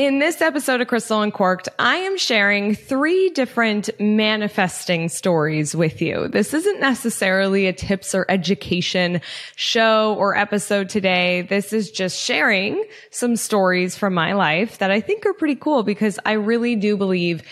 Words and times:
In 0.00 0.18
this 0.18 0.40
episode 0.40 0.80
of 0.80 0.88
Crystal 0.88 1.20
Uncorked, 1.20 1.68
I 1.78 1.96
am 1.96 2.16
sharing 2.16 2.74
three 2.74 3.28
different 3.28 3.90
manifesting 4.00 5.10
stories 5.10 5.76
with 5.76 6.00
you. 6.00 6.26
This 6.28 6.54
isn't 6.54 6.80
necessarily 6.80 7.66
a 7.66 7.74
tips 7.74 8.14
or 8.14 8.24
education 8.30 9.20
show 9.56 10.14
or 10.14 10.34
episode 10.34 10.88
today. 10.88 11.42
This 11.42 11.74
is 11.74 11.90
just 11.90 12.18
sharing 12.18 12.82
some 13.10 13.36
stories 13.36 13.94
from 13.94 14.14
my 14.14 14.32
life 14.32 14.78
that 14.78 14.90
I 14.90 15.02
think 15.02 15.26
are 15.26 15.34
pretty 15.34 15.56
cool 15.56 15.82
because 15.82 16.18
I 16.24 16.32
really 16.32 16.76
do 16.76 16.96
believe 16.96 17.42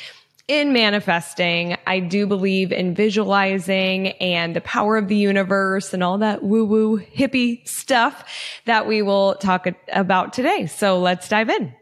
in 0.49 0.73
manifesting. 0.73 1.77
I 1.87 2.01
do 2.01 2.27
believe 2.27 2.73
in 2.73 2.95
visualizing 2.95 4.13
and 4.23 4.57
the 4.57 4.63
power 4.63 4.97
of 4.97 5.09
the 5.09 5.17
universe 5.17 5.93
and 5.93 6.03
all 6.03 6.17
that 6.17 6.43
woo 6.43 6.65
woo 6.65 6.99
hippie 6.99 7.69
stuff 7.69 8.25
that 8.65 8.87
we 8.87 9.03
will 9.03 9.35
talk 9.35 9.67
about 9.93 10.33
today. 10.33 10.65
So 10.65 10.99
let's 10.99 11.29
dive 11.29 11.51
in. 11.51 11.75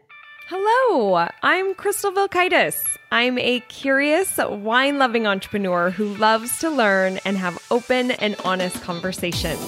Hello, 0.49 1.27
I'm 1.43 1.75
Crystal 1.75 2.09
Vilkaitis. 2.13 2.81
I'm 3.11 3.37
a 3.37 3.59
curious, 3.67 4.37
wine 4.37 4.97
loving 4.97 5.27
entrepreneur 5.27 5.89
who 5.89 6.15
loves 6.15 6.59
to 6.59 6.69
learn 6.69 7.19
and 7.25 7.35
have 7.35 7.61
open 7.69 8.11
and 8.11 8.37
honest 8.45 8.81
conversations. 8.81 9.59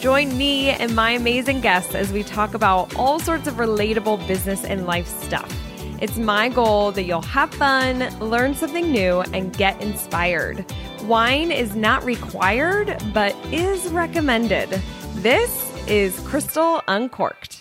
Join 0.00 0.38
me 0.38 0.68
and 0.70 0.94
my 0.94 1.10
amazing 1.10 1.62
guests 1.62 1.96
as 1.96 2.12
we 2.12 2.22
talk 2.22 2.54
about 2.54 2.94
all 2.94 3.18
sorts 3.18 3.48
of 3.48 3.54
relatable 3.54 4.24
business 4.28 4.62
and 4.64 4.86
life 4.86 5.08
stuff. 5.08 5.52
It's 6.00 6.16
my 6.16 6.48
goal 6.48 6.92
that 6.92 7.02
you'll 7.02 7.22
have 7.22 7.52
fun, 7.52 8.16
learn 8.20 8.54
something 8.54 8.92
new, 8.92 9.22
and 9.32 9.52
get 9.56 9.82
inspired. 9.82 10.64
Wine 11.06 11.50
is 11.50 11.74
not 11.74 12.04
required, 12.04 13.02
but 13.12 13.34
is 13.52 13.88
recommended. 13.88 14.80
This 15.14 15.72
is 15.88 16.20
Crystal 16.20 16.82
Uncorked. 16.86 17.59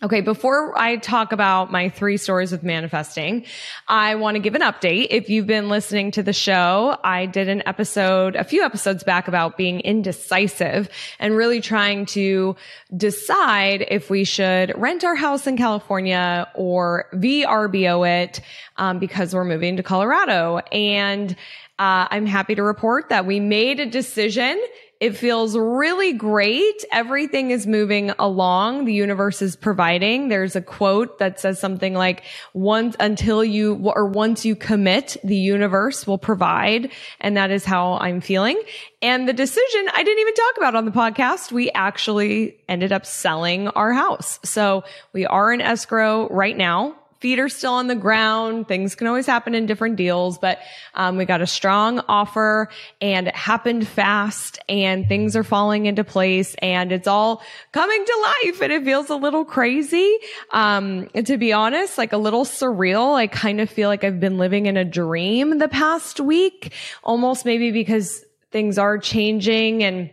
Okay, 0.00 0.20
before 0.20 0.78
I 0.78 0.94
talk 0.94 1.32
about 1.32 1.72
my 1.72 1.88
three 1.88 2.18
stories 2.18 2.52
of 2.52 2.62
manifesting, 2.62 3.44
I 3.88 4.14
want 4.14 4.36
to 4.36 4.38
give 4.38 4.54
an 4.54 4.60
update. 4.60 5.08
If 5.10 5.28
you've 5.28 5.48
been 5.48 5.68
listening 5.68 6.12
to 6.12 6.22
the 6.22 6.32
show, 6.32 6.96
I 7.02 7.26
did 7.26 7.48
an 7.48 7.64
episode, 7.66 8.36
a 8.36 8.44
few 8.44 8.62
episodes 8.62 9.02
back 9.02 9.26
about 9.26 9.56
being 9.56 9.80
indecisive 9.80 10.88
and 11.18 11.36
really 11.36 11.60
trying 11.60 12.06
to 12.06 12.54
decide 12.96 13.86
if 13.90 14.08
we 14.08 14.22
should 14.22 14.72
rent 14.80 15.02
our 15.02 15.16
house 15.16 15.48
in 15.48 15.56
California 15.56 16.46
or 16.54 17.06
VRBO 17.14 18.08
it 18.08 18.40
um, 18.76 19.00
because 19.00 19.34
we're 19.34 19.44
moving 19.44 19.78
to 19.78 19.82
Colorado. 19.82 20.58
And 20.70 21.32
uh, 21.80 22.06
I'm 22.08 22.26
happy 22.26 22.54
to 22.54 22.62
report 22.62 23.08
that 23.08 23.26
we 23.26 23.40
made 23.40 23.80
a 23.80 23.86
decision 23.86 24.60
it 25.00 25.16
feels 25.16 25.56
really 25.56 26.12
great. 26.12 26.84
Everything 26.90 27.52
is 27.52 27.68
moving 27.68 28.10
along. 28.18 28.84
The 28.84 28.92
universe 28.92 29.40
is 29.42 29.54
providing. 29.54 30.28
There's 30.28 30.56
a 30.56 30.60
quote 30.60 31.20
that 31.20 31.38
says 31.38 31.60
something 31.60 31.94
like, 31.94 32.24
once 32.52 32.96
until 32.98 33.44
you, 33.44 33.74
or 33.94 34.06
once 34.06 34.44
you 34.44 34.56
commit, 34.56 35.16
the 35.22 35.36
universe 35.36 36.04
will 36.04 36.18
provide. 36.18 36.90
And 37.20 37.36
that 37.36 37.52
is 37.52 37.64
how 37.64 37.94
I'm 37.94 38.20
feeling. 38.20 38.60
And 39.00 39.28
the 39.28 39.32
decision 39.32 39.88
I 39.94 40.02
didn't 40.02 40.20
even 40.20 40.34
talk 40.34 40.56
about 40.56 40.74
on 40.74 40.84
the 40.84 40.90
podcast. 40.90 41.52
We 41.52 41.70
actually 41.70 42.58
ended 42.68 42.92
up 42.92 43.06
selling 43.06 43.68
our 43.68 43.92
house. 43.92 44.40
So 44.42 44.82
we 45.12 45.26
are 45.26 45.52
in 45.52 45.60
escrow 45.60 46.28
right 46.28 46.56
now 46.56 46.96
feet 47.20 47.38
are 47.38 47.48
still 47.48 47.74
on 47.74 47.88
the 47.88 47.94
ground. 47.94 48.68
Things 48.68 48.94
can 48.94 49.06
always 49.06 49.26
happen 49.26 49.54
in 49.54 49.66
different 49.66 49.96
deals, 49.96 50.38
but 50.38 50.58
um, 50.94 51.16
we 51.16 51.24
got 51.24 51.40
a 51.40 51.46
strong 51.46 52.00
offer 52.08 52.68
and 53.00 53.28
it 53.28 53.34
happened 53.34 53.86
fast 53.86 54.58
and 54.68 55.08
things 55.08 55.34
are 55.34 55.44
falling 55.44 55.86
into 55.86 56.04
place 56.04 56.54
and 56.62 56.92
it's 56.92 57.08
all 57.08 57.42
coming 57.72 58.04
to 58.04 58.34
life 58.44 58.62
and 58.62 58.72
it 58.72 58.84
feels 58.84 59.10
a 59.10 59.16
little 59.16 59.44
crazy. 59.44 60.16
Um, 60.52 61.08
to 61.24 61.36
be 61.36 61.52
honest, 61.52 61.98
like 61.98 62.12
a 62.12 62.18
little 62.18 62.44
surreal. 62.44 63.14
I 63.14 63.26
kind 63.26 63.60
of 63.60 63.68
feel 63.68 63.88
like 63.88 64.04
I've 64.04 64.20
been 64.20 64.38
living 64.38 64.66
in 64.66 64.76
a 64.76 64.84
dream 64.84 65.58
the 65.58 65.68
past 65.68 66.20
week, 66.20 66.72
almost 67.02 67.44
maybe 67.44 67.72
because 67.72 68.24
things 68.50 68.78
are 68.78 68.98
changing 68.98 69.82
and 69.82 70.10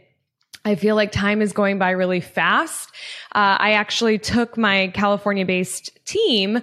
I 0.66 0.74
feel 0.74 0.96
like 0.96 1.12
time 1.12 1.44
is 1.44 1.54
going 1.54 1.78
by 1.78 1.92
really 1.92 2.22
fast. 2.22 2.90
Uh, 3.34 3.56
I 3.60 3.74
actually 3.74 4.18
took 4.18 4.58
my 4.58 4.88
California 4.96 5.46
based 5.46 5.92
team 6.06 6.62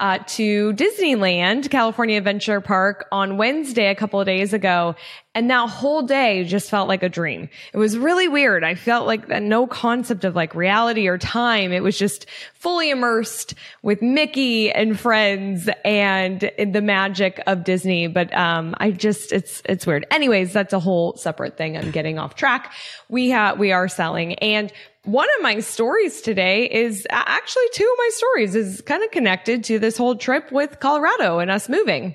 uh, 0.00 0.18
to 0.26 0.72
Disneyland, 0.72 1.70
California 1.70 2.18
Adventure 2.18 2.60
Park 2.60 3.06
on 3.12 3.36
Wednesday 3.36 3.86
a 3.86 3.94
couple 3.94 4.20
of 4.20 4.26
days 4.26 4.52
ago. 4.52 4.96
And 5.36 5.50
that 5.50 5.68
whole 5.68 6.02
day 6.02 6.44
just 6.44 6.68
felt 6.68 6.88
like 6.88 7.02
a 7.02 7.08
dream. 7.08 7.48
It 7.72 7.78
was 7.78 7.96
really 7.96 8.28
weird. 8.28 8.64
I 8.64 8.74
felt 8.74 9.06
like 9.06 9.28
no 9.28 9.66
concept 9.66 10.24
of 10.24 10.34
like 10.34 10.54
reality 10.54 11.06
or 11.06 11.16
time. 11.16 11.72
It 11.72 11.82
was 11.82 11.96
just 11.96 12.26
fully 12.54 12.90
immersed 12.90 13.54
with 13.82 14.02
Mickey 14.02 14.70
and 14.70 14.98
friends 14.98 15.68
and 15.84 16.40
the 16.58 16.82
magic 16.82 17.40
of 17.46 17.64
Disney. 17.64 18.08
But, 18.08 18.34
um, 18.34 18.74
I 18.78 18.90
just, 18.90 19.32
it's, 19.32 19.62
it's 19.64 19.86
weird. 19.86 20.06
Anyways, 20.10 20.52
that's 20.52 20.72
a 20.72 20.80
whole 20.80 21.16
separate 21.16 21.56
thing. 21.56 21.76
I'm 21.76 21.92
getting 21.92 22.18
off 22.18 22.34
track. 22.34 22.72
We 23.08 23.30
have, 23.30 23.58
we 23.58 23.72
are 23.72 23.88
selling 23.88 24.34
and 24.34 24.72
one 25.04 25.28
of 25.36 25.42
my 25.42 25.60
stories 25.60 26.20
today 26.20 26.64
is 26.64 27.06
actually 27.10 27.64
two 27.72 27.84
of 27.84 27.98
my 27.98 28.10
stories 28.12 28.54
is 28.54 28.80
kind 28.82 29.02
of 29.02 29.10
connected 29.10 29.64
to 29.64 29.78
this 29.78 29.96
whole 29.96 30.16
trip 30.16 30.50
with 30.50 30.80
Colorado 30.80 31.38
and 31.38 31.50
us 31.50 31.68
moving. 31.68 32.14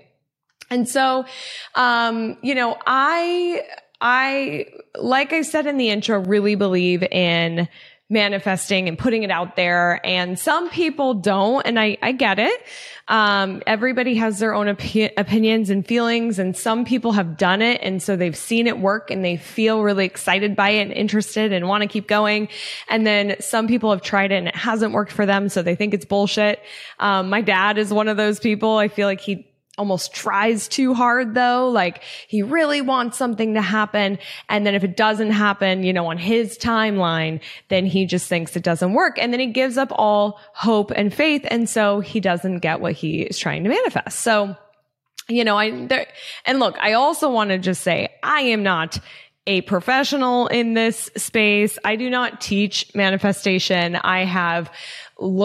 And 0.72 0.88
so, 0.88 1.26
um, 1.76 2.38
you 2.42 2.54
know, 2.56 2.78
I, 2.86 3.64
I, 4.02 4.66
like 4.96 5.34
I 5.34 5.42
said 5.42 5.66
in 5.66 5.78
the 5.78 5.90
intro, 5.90 6.20
really 6.20 6.56
believe 6.56 7.04
in 7.04 7.68
manifesting 8.10 8.88
and 8.88 8.98
putting 8.98 9.22
it 9.24 9.30
out 9.30 9.56
there. 9.56 10.02
And 10.04 10.38
some 10.40 10.70
people 10.70 11.14
don't. 11.14 11.66
And 11.66 11.80
I, 11.80 11.98
I 12.02 12.12
get 12.12 12.40
it. 12.40 12.66
Um, 13.08 13.62
everybody 13.68 14.16
has 14.16 14.40
their 14.40 14.54
own 14.54 14.66
opi- 14.68 15.12
opinions 15.16 15.70
and 15.70 15.86
feelings. 15.86 16.40
And 16.40 16.58
some 16.58 16.86
people 16.86 17.12
have 17.12 17.38
done 17.38 17.62
it. 17.62 17.82
And 17.84 18.02
so 18.02 18.16
they've 18.16 18.36
seen 18.36 18.66
it 18.66 18.80
work 18.80 19.12
and 19.12 19.24
they 19.24 19.38
feel 19.38 19.84
really 19.84 20.06
excited 20.06 20.56
by 20.56 20.72
it 20.72 20.82
and 20.82 20.92
interested 20.92 21.54
and 21.54 21.68
want 21.68 21.84
to 21.84 21.88
keep 21.88 22.08
going. 22.08 22.50
And 22.88 23.06
then 23.06 23.36
some 23.42 23.68
people 23.68 23.92
have 23.92 24.02
tried 24.02 24.32
it 24.32 24.36
and 24.36 24.48
it 24.48 24.56
hasn't 24.56 24.94
worked 24.94 25.12
for 25.12 25.26
them. 25.26 25.48
So 25.50 25.62
they 25.62 25.76
think 25.76 25.94
it's 25.94 26.06
bullshit. 26.06 26.62
Um, 27.00 27.30
my 27.30 27.42
dad 27.42 27.78
is 27.78 27.94
one 27.94 28.08
of 28.08 28.18
those 28.18 28.40
people. 28.40 28.78
I 28.78 28.88
feel 28.88 29.08
like 29.08 29.22
he 29.22 29.49
almost 29.80 30.14
tries 30.14 30.68
too 30.68 30.94
hard 30.94 31.34
though. 31.34 31.70
Like 31.70 32.04
he 32.28 32.44
really 32.44 32.82
wants 32.82 33.18
something 33.18 33.54
to 33.54 33.62
happen. 33.62 34.20
And 34.50 34.68
then 34.68 34.76
if 34.76 34.84
it 34.84 34.98
doesn't 34.98 35.32
happen, 35.32 35.84
you 35.84 35.94
know, 35.94 36.08
on 36.08 36.18
his 36.18 36.58
timeline, 36.58 37.40
then 37.70 37.86
he 37.86 38.06
just 38.06 38.28
thinks 38.28 38.56
it 38.56 38.64
doesn't 38.64 38.94
work. 38.94 39.18
And 39.18 39.32
then 39.32 39.40
he 39.40 39.48
gives 39.48 39.78
up 39.78 39.92
all 39.94 40.40
hope 40.54 40.92
and 40.92 41.14
faith. 41.14 41.48
And 41.50 41.68
so 41.68 42.02
he 42.02 42.20
doesn't 42.20 42.60
get 42.60 42.82
what 42.82 42.94
he 42.94 43.22
is 43.22 43.40
trying 43.40 43.64
to 43.64 43.70
manifest. 43.70 44.20
So, 44.20 44.56
you 45.30 45.46
know, 45.46 45.58
I, 45.58 45.88
there, 45.88 46.08
and 46.46 46.60
look, 46.60 46.78
I 46.80 46.94
also 46.94 47.32
want 47.32 47.52
to 47.52 47.58
just 47.58 47.82
say 47.82 48.10
I 48.22 48.42
am 48.42 48.64
not 48.64 49.00
a 49.48 49.62
professional 49.62 50.48
in 50.48 50.74
this 50.74 51.10
space. 51.16 51.80
I 51.84 51.96
do 51.96 52.10
not 52.10 52.42
teach 52.42 52.94
manifestation. 52.94 53.96
I 53.96 54.26
have 54.26 54.72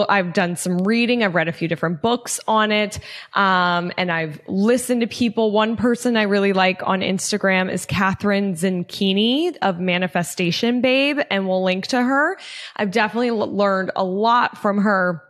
I've 0.09 0.33
done 0.33 0.55
some 0.55 0.79
reading. 0.79 1.23
I've 1.23 1.35
read 1.35 1.47
a 1.47 1.51
few 1.51 1.67
different 1.67 2.01
books 2.01 2.39
on 2.47 2.71
it. 2.71 2.99
Um, 3.33 3.91
and 3.97 4.11
I've 4.11 4.39
listened 4.47 5.01
to 5.01 5.07
people. 5.07 5.51
One 5.51 5.75
person 5.75 6.15
I 6.15 6.23
really 6.23 6.53
like 6.53 6.81
on 6.83 7.01
Instagram 7.01 7.71
is 7.71 7.85
Kathrin 7.85 8.53
Zenkina 8.53 9.57
of 9.61 9.79
Manifestation 9.79 10.81
Babe, 10.81 11.19
and 11.29 11.47
we'll 11.47 11.63
link 11.63 11.87
to 11.87 12.01
her. 12.01 12.37
I've 12.75 12.91
definitely 12.91 13.31
learned 13.31 13.91
a 13.95 14.03
lot 14.03 14.57
from 14.57 14.79
her 14.79 15.21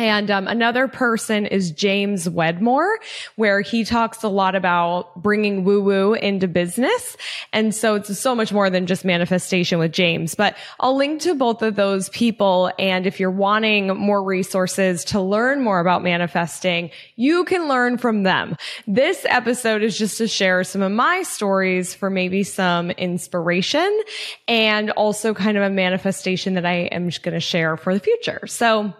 and 0.00 0.30
um, 0.30 0.48
another 0.48 0.88
person 0.88 1.44
is 1.44 1.72
James 1.72 2.26
Wedmore, 2.26 3.00
where 3.36 3.60
he 3.60 3.84
talks 3.84 4.22
a 4.22 4.30
lot 4.30 4.54
about 4.54 5.14
bringing 5.22 5.62
woo 5.62 5.82
woo 5.82 6.14
into 6.14 6.48
business. 6.48 7.18
And 7.52 7.74
so 7.74 7.96
it's 7.96 8.18
so 8.18 8.34
much 8.34 8.50
more 8.50 8.70
than 8.70 8.86
just 8.86 9.04
manifestation 9.04 9.78
with 9.78 9.92
James. 9.92 10.34
But 10.34 10.56
I'll 10.80 10.96
link 10.96 11.20
to 11.22 11.34
both 11.34 11.60
of 11.60 11.76
those 11.76 12.08
people. 12.08 12.72
And 12.78 13.06
if 13.06 13.20
you're 13.20 13.30
wanting 13.30 13.88
more 13.88 14.24
resources 14.24 15.04
to 15.04 15.20
learn 15.20 15.62
more 15.62 15.80
about 15.80 16.02
manifesting, 16.02 16.90
you 17.16 17.44
can 17.44 17.68
learn 17.68 17.98
from 17.98 18.22
them. 18.22 18.56
This 18.86 19.26
episode 19.28 19.82
is 19.82 19.98
just 19.98 20.16
to 20.16 20.28
share 20.28 20.64
some 20.64 20.80
of 20.80 20.92
my 20.92 21.24
stories 21.24 21.92
for 21.92 22.08
maybe 22.08 22.42
some 22.42 22.90
inspiration 22.92 24.00
and 24.48 24.92
also 24.92 25.34
kind 25.34 25.58
of 25.58 25.62
a 25.62 25.68
manifestation 25.68 26.54
that 26.54 26.64
I 26.64 26.88
am 26.90 27.10
just 27.10 27.22
going 27.22 27.34
to 27.34 27.40
share 27.40 27.76
for 27.76 27.92
the 27.92 28.00
future. 28.00 28.46
So 28.46 28.94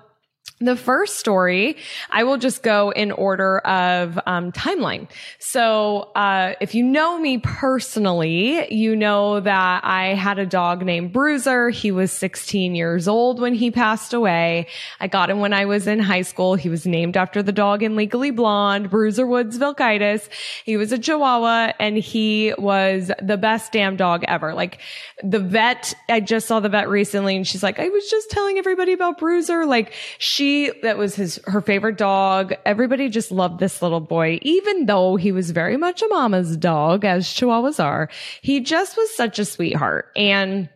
the 0.61 0.77
first 0.77 1.17
story, 1.17 1.79
I 2.11 2.25
will 2.25 2.37
just 2.37 2.62
go 2.62 2.91
in 2.91 3.12
order 3.12 3.61
of 3.61 4.21
um, 4.27 4.53
timeline. 4.53 5.09
So, 5.39 6.11
uh, 6.15 6.53
if 6.61 6.75
you 6.75 6.85
know 6.85 7.19
me 7.19 7.39
personally, 7.39 8.71
you 8.73 8.95
know 8.95 9.41
that 9.41 9.85
I 9.85 10.09
had 10.09 10.39
a 10.39 10.45
dog 10.45 10.85
named 10.85 11.15
Bruiser. 11.15 11.71
He 11.71 11.91
was 11.91 12.12
16 12.12 12.75
years 12.75 13.09
old 13.09 13.41
when 13.41 13.55
he 13.55 13.71
passed 13.71 14.12
away. 14.12 14.67
I 15.01 15.07
got 15.07 15.31
him 15.31 15.41
when 15.41 15.55
I 15.55 15.65
was 15.65 15.87
in 15.87 15.99
high 15.99 16.23
school. 16.23 16.57
He 16.57 16.69
was 16.69 16.87
named 16.87 17.17
after 17.17 17.43
the 17.43 17.53
dog 17.53 17.83
in 17.83 17.97
Legally 17.97 18.31
Blonde, 18.31 18.91
Bruiser 18.91 19.27
Woods 19.27 19.59
Vilkaitis. 19.59 20.29
He 20.65 20.77
was 20.77 20.93
a 20.93 20.99
Chihuahua, 20.99 21.73
and 21.81 21.97
he 21.97 22.53
was 22.59 23.11
the 23.23 23.39
best 23.39 23.73
damn 23.73 23.97
dog 23.97 24.25
ever. 24.29 24.53
Like 24.53 24.79
the 25.25 25.41
vet, 25.41 25.95
I 26.11 26.21
just 26.21 26.47
saw 26.47 26.61
the 26.61 26.69
vet 26.69 26.91
recently, 26.91 27.35
and 27.35 27.47
she's 27.47 27.63
like, 27.63 27.79
I 27.79 27.89
was 27.89 28.11
just 28.11 28.31
telling 28.31 28.59
everybody 28.59 28.93
about 28.93 29.17
Bruiser. 29.17 29.65
Like 29.65 29.95
she 30.19 30.50
That 30.82 30.99
was 30.99 31.14
his, 31.14 31.41
her 31.47 31.61
favorite 31.61 31.99
dog. 31.99 32.55
Everybody 32.64 33.08
just 33.08 33.31
loved 33.31 33.61
this 33.61 33.82
little 33.82 34.00
boy, 34.00 34.38
even 34.43 34.87
though 34.87 35.17
he 35.17 35.32
was 35.32 35.50
very 35.50 35.76
much 35.76 36.02
a 36.02 36.08
mama's 36.08 36.56
dog, 36.56 37.05
as 37.05 37.26
Chihuahuas 37.26 37.82
are. 37.82 38.08
He 38.43 38.61
just 38.61 38.97
was 38.97 39.14
such 39.14 39.38
a 39.38 39.44
sweetheart. 39.44 40.11
And 40.17 40.69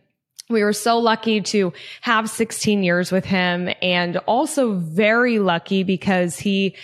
we 0.49 0.63
were 0.63 0.73
so 0.73 0.99
lucky 0.99 1.41
to 1.41 1.73
have 2.01 2.29
16 2.29 2.83
years 2.83 3.11
with 3.11 3.25
him 3.25 3.69
and 3.81 4.17
also 4.27 4.73
very 4.73 5.39
lucky 5.39 5.83
because 5.83 6.37
he, 6.37 6.75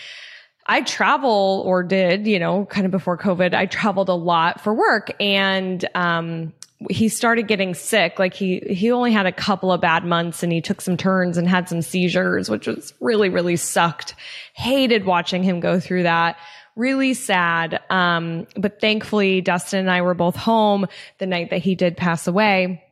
I 0.66 0.82
travel 0.82 1.64
or 1.66 1.84
did, 1.84 2.26
you 2.26 2.40
know, 2.40 2.66
kind 2.66 2.86
of 2.86 2.92
before 2.92 3.18
COVID, 3.18 3.54
I 3.54 3.68
traveled 3.68 4.10
a 4.10 4.16
lot 4.16 4.62
for 4.62 4.74
work 4.74 5.12
and, 5.20 5.88
um, 5.94 6.54
he 6.90 7.10
started 7.10 7.48
getting 7.48 7.74
sick. 7.74 8.18
Like 8.20 8.34
he, 8.34 8.60
he 8.60 8.92
only 8.92 9.12
had 9.12 9.26
a 9.26 9.32
couple 9.32 9.72
of 9.72 9.82
bad 9.82 10.04
months 10.04 10.44
and 10.44 10.52
he 10.52 10.62
took 10.62 10.82
some 10.82 10.98
turns 10.98 11.38
and 11.38 11.48
had 11.48 11.70
some 11.70 11.82
seizures, 11.82 12.50
which 12.50 12.68
was 12.68 12.94
really, 13.00 13.30
really 13.30 13.56
sucked. 13.56 14.16
Hated 14.54 15.06
watching 15.06 15.44
him 15.44 15.60
go 15.60 15.80
through 15.80 16.04
that. 16.04 16.38
Really 16.76 17.14
sad. 17.14 17.82
Um, 17.90 18.48
but 18.56 18.80
thankfully 18.80 19.42
Dustin 19.42 19.80
and 19.80 19.92
I 19.92 20.02
were 20.02 20.14
both 20.14 20.36
home 20.36 20.88
the 21.18 21.28
night 21.28 21.50
that 21.50 21.62
he 21.62 21.76
did 21.76 21.98
pass 21.98 22.28
away 22.28 22.84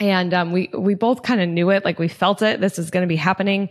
and 0.00 0.32
um, 0.32 0.50
we 0.50 0.70
we 0.72 0.94
both 0.94 1.22
kind 1.22 1.40
of 1.42 1.48
knew 1.48 1.70
it 1.70 1.84
like 1.84 1.98
we 1.98 2.08
felt 2.08 2.40
it 2.40 2.60
this 2.60 2.78
is 2.78 2.90
going 2.90 3.02
to 3.02 3.08
be 3.08 3.16
happening. 3.16 3.68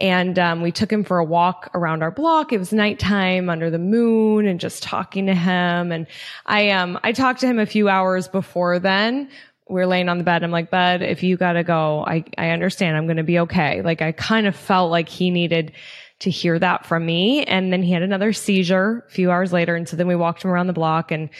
And 0.00 0.38
um, 0.38 0.60
we 0.60 0.72
took 0.72 0.92
him 0.92 1.04
for 1.04 1.18
a 1.18 1.24
walk 1.24 1.70
around 1.72 2.02
our 2.02 2.10
block. 2.10 2.52
It 2.52 2.58
was 2.58 2.72
nighttime 2.72 3.48
under 3.48 3.70
the 3.70 3.78
moon 3.78 4.46
and 4.46 4.58
just 4.58 4.82
talking 4.82 5.26
to 5.26 5.34
him. 5.34 5.92
And 5.92 6.06
i 6.46 6.70
um 6.70 6.98
i 7.04 7.12
talked 7.12 7.40
to 7.40 7.46
him 7.46 7.58
a 7.58 7.66
few 7.66 7.88
hours 7.88 8.26
before 8.26 8.78
then. 8.80 9.30
We 9.70 9.80
are 9.80 9.86
laying 9.86 10.08
on 10.08 10.18
the 10.18 10.24
bed. 10.24 10.42
I'm 10.42 10.50
like 10.50 10.70
bud 10.70 11.00
if 11.02 11.22
you 11.22 11.36
gotta 11.36 11.62
go 11.62 12.04
i 12.06 12.24
i 12.36 12.50
understand. 12.50 12.96
I'm 12.96 13.06
going 13.06 13.18
to 13.18 13.22
be 13.22 13.38
okay. 13.40 13.80
Like 13.82 14.02
i 14.02 14.10
kind 14.12 14.48
of 14.48 14.56
felt 14.56 14.90
like 14.90 15.08
he 15.08 15.30
needed 15.30 15.72
to 16.20 16.30
hear 16.30 16.58
that 16.58 16.84
from 16.84 17.06
me. 17.06 17.44
And 17.44 17.72
then 17.72 17.84
he 17.84 17.92
had 17.92 18.02
another 18.02 18.32
seizure 18.32 19.04
a 19.06 19.10
few 19.10 19.30
hours 19.30 19.52
later. 19.52 19.76
And 19.76 19.88
so 19.88 19.96
then 19.96 20.08
we 20.08 20.16
walked 20.16 20.42
him 20.42 20.50
around 20.50 20.66
the 20.66 20.72
block 20.72 21.12
and 21.12 21.30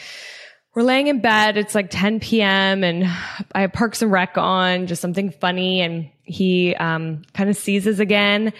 we're 0.79 0.85
laying 0.85 1.07
in 1.07 1.19
bed. 1.19 1.57
It's 1.57 1.75
like 1.75 1.89
10 1.89 2.21
p.m. 2.21 2.85
and 2.85 3.03
I 3.51 3.61
have 3.61 3.73
Parks 3.73 4.01
and 4.01 4.09
Rec 4.09 4.37
on, 4.37 4.87
just 4.87 5.01
something 5.01 5.29
funny. 5.29 5.81
And 5.81 6.09
he, 6.23 6.73
um, 6.73 7.23
kind 7.33 7.49
of 7.49 7.57
seizes 7.57 7.99
again 7.99 8.53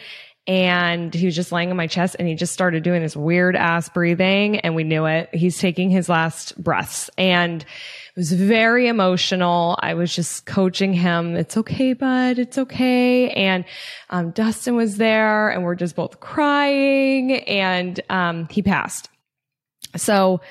and 0.45 1.13
he 1.13 1.25
was 1.25 1.33
just 1.33 1.53
laying 1.53 1.71
on 1.71 1.77
my 1.77 1.87
chest 1.87 2.17
and 2.19 2.27
he 2.27 2.35
just 2.35 2.51
started 2.51 2.83
doing 2.83 3.01
this 3.01 3.15
weird 3.15 3.55
ass 3.55 3.87
breathing 3.87 4.59
and 4.59 4.75
we 4.75 4.83
knew 4.83 5.05
it. 5.05 5.29
He's 5.33 5.59
taking 5.59 5.89
his 5.89 6.09
last 6.09 6.61
breaths 6.61 7.09
and 7.17 7.61
it 7.61 8.17
was 8.17 8.33
very 8.33 8.89
emotional. 8.89 9.79
I 9.81 9.93
was 9.93 10.13
just 10.13 10.45
coaching 10.45 10.91
him. 10.91 11.37
It's 11.37 11.55
okay, 11.55 11.93
bud. 11.93 12.37
It's 12.37 12.57
okay. 12.57 13.29
And, 13.29 13.63
um, 14.09 14.31
Dustin 14.31 14.75
was 14.75 14.97
there 14.97 15.51
and 15.51 15.63
we're 15.63 15.75
just 15.75 15.95
both 15.95 16.19
crying 16.19 17.31
and, 17.47 17.97
um, 18.09 18.49
he 18.51 18.61
passed. 18.61 19.07
So, 19.95 20.41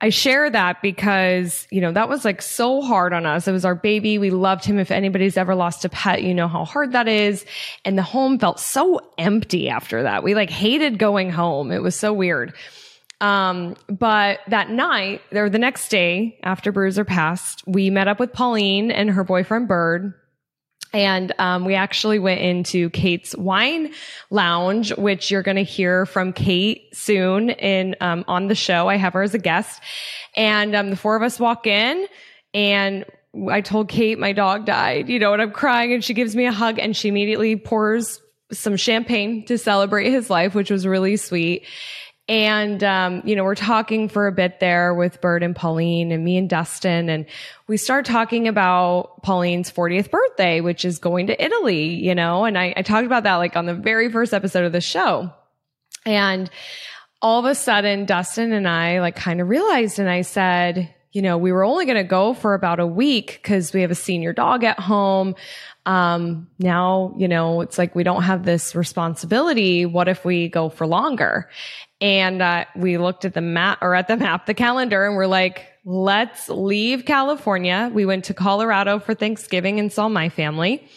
I 0.00 0.10
share 0.10 0.48
that 0.48 0.80
because, 0.80 1.66
you 1.70 1.80
know, 1.80 1.90
that 1.90 2.08
was 2.08 2.24
like 2.24 2.40
so 2.40 2.82
hard 2.82 3.12
on 3.12 3.26
us. 3.26 3.48
It 3.48 3.52
was 3.52 3.64
our 3.64 3.74
baby. 3.74 4.18
We 4.18 4.30
loved 4.30 4.64
him. 4.64 4.78
If 4.78 4.92
anybody's 4.92 5.36
ever 5.36 5.56
lost 5.56 5.84
a 5.84 5.88
pet, 5.88 6.22
you 6.22 6.34
know 6.34 6.46
how 6.46 6.64
hard 6.64 6.92
that 6.92 7.08
is. 7.08 7.44
And 7.84 7.98
the 7.98 8.02
home 8.02 8.38
felt 8.38 8.60
so 8.60 9.00
empty 9.18 9.68
after 9.68 10.04
that. 10.04 10.22
We 10.22 10.36
like 10.36 10.50
hated 10.50 11.00
going 11.00 11.30
home. 11.30 11.72
It 11.72 11.82
was 11.82 11.96
so 11.96 12.12
weird. 12.12 12.54
Um, 13.20 13.74
but 13.88 14.38
that 14.46 14.70
night, 14.70 15.22
or 15.32 15.50
the 15.50 15.58
next 15.58 15.88
day 15.88 16.38
after 16.44 16.70
Bruiser 16.70 17.04
passed, 17.04 17.66
we 17.66 17.90
met 17.90 18.06
up 18.06 18.20
with 18.20 18.32
Pauline 18.32 18.92
and 18.92 19.10
her 19.10 19.24
boyfriend 19.24 19.66
Bird 19.66 20.14
and 20.92 21.32
um, 21.38 21.64
we 21.64 21.74
actually 21.74 22.18
went 22.18 22.40
into 22.40 22.90
Kate's 22.90 23.36
wine 23.36 23.92
lounge, 24.30 24.94
which 24.96 25.30
you're 25.30 25.42
going 25.42 25.56
to 25.56 25.64
hear 25.64 26.06
from 26.06 26.32
Kate 26.32 26.94
soon 26.94 27.50
in 27.50 27.96
um, 28.00 28.24
on 28.28 28.48
the 28.48 28.54
show. 28.54 28.88
I 28.88 28.96
have 28.96 29.12
her 29.12 29.22
as 29.22 29.34
a 29.34 29.38
guest, 29.38 29.80
and 30.36 30.74
um, 30.74 30.90
the 30.90 30.96
four 30.96 31.16
of 31.16 31.22
us 31.22 31.38
walk 31.38 31.66
in, 31.66 32.06
and 32.54 33.04
I 33.50 33.60
told 33.60 33.88
Kate 33.88 34.18
my 34.18 34.32
dog 34.32 34.66
died, 34.66 35.08
you 35.08 35.18
know, 35.18 35.32
and 35.32 35.42
I'm 35.42 35.52
crying, 35.52 35.92
and 35.92 36.02
she 36.02 36.14
gives 36.14 36.34
me 36.34 36.46
a 36.46 36.52
hug, 36.52 36.78
and 36.78 36.96
she 36.96 37.08
immediately 37.08 37.56
pours 37.56 38.20
some 38.50 38.76
champagne 38.76 39.44
to 39.46 39.58
celebrate 39.58 40.10
his 40.10 40.30
life, 40.30 40.54
which 40.54 40.70
was 40.70 40.86
really 40.86 41.16
sweet. 41.16 41.66
And, 42.28 42.84
um, 42.84 43.22
you 43.24 43.34
know, 43.34 43.44
we're 43.44 43.54
talking 43.54 44.08
for 44.08 44.26
a 44.26 44.32
bit 44.32 44.60
there 44.60 44.92
with 44.94 45.20
Bird 45.22 45.42
and 45.42 45.56
Pauline 45.56 46.12
and 46.12 46.22
me 46.22 46.36
and 46.36 46.48
Dustin. 46.48 47.08
And 47.08 47.24
we 47.68 47.78
start 47.78 48.04
talking 48.04 48.48
about 48.48 49.22
Pauline's 49.22 49.72
40th 49.72 50.10
birthday, 50.10 50.60
which 50.60 50.84
is 50.84 50.98
going 50.98 51.28
to 51.28 51.42
Italy, 51.42 51.94
you 51.94 52.14
know, 52.14 52.44
and 52.44 52.58
I, 52.58 52.74
I 52.76 52.82
talked 52.82 53.06
about 53.06 53.22
that 53.22 53.36
like 53.36 53.56
on 53.56 53.64
the 53.64 53.74
very 53.74 54.12
first 54.12 54.34
episode 54.34 54.64
of 54.64 54.72
the 54.72 54.82
show. 54.82 55.32
And 56.04 56.50
all 57.22 57.38
of 57.40 57.46
a 57.46 57.54
sudden, 57.54 58.04
Dustin 58.04 58.52
and 58.52 58.68
I 58.68 59.00
like 59.00 59.16
kind 59.16 59.40
of 59.40 59.48
realized, 59.48 59.98
and 59.98 60.08
I 60.08 60.20
said, 60.22 60.94
you 61.12 61.22
know, 61.22 61.38
we 61.38 61.50
were 61.50 61.64
only 61.64 61.86
going 61.86 61.96
to 61.96 62.04
go 62.04 62.34
for 62.34 62.54
about 62.54 62.78
a 62.78 62.86
week 62.86 63.40
because 63.42 63.72
we 63.72 63.80
have 63.80 63.90
a 63.90 63.96
senior 63.96 64.32
dog 64.32 64.62
at 64.64 64.78
home. 64.78 65.34
Um, 65.86 66.48
now, 66.58 67.14
you 67.16 67.28
know, 67.28 67.62
it's 67.62 67.78
like 67.78 67.94
we 67.94 68.04
don't 68.04 68.22
have 68.22 68.44
this 68.44 68.74
responsibility. 68.74 69.86
What 69.86 70.08
if 70.08 70.24
we 70.24 70.48
go 70.48 70.68
for 70.68 70.86
longer? 70.86 71.48
And 72.00 72.40
uh, 72.40 72.64
we 72.76 72.96
looked 72.96 73.24
at 73.24 73.34
the 73.34 73.40
map 73.40 73.78
or 73.82 73.94
at 73.94 74.06
the 74.08 74.16
map, 74.16 74.46
the 74.46 74.54
calendar, 74.54 75.04
and 75.04 75.16
we're 75.16 75.26
like, 75.26 75.66
let's 75.84 76.48
leave 76.48 77.04
California. 77.04 77.90
We 77.92 78.06
went 78.06 78.24
to 78.26 78.34
Colorado 78.34 78.98
for 78.98 79.14
Thanksgiving 79.14 79.80
and 79.80 79.92
saw 79.92 80.08
my 80.08 80.28
family. 80.28 80.88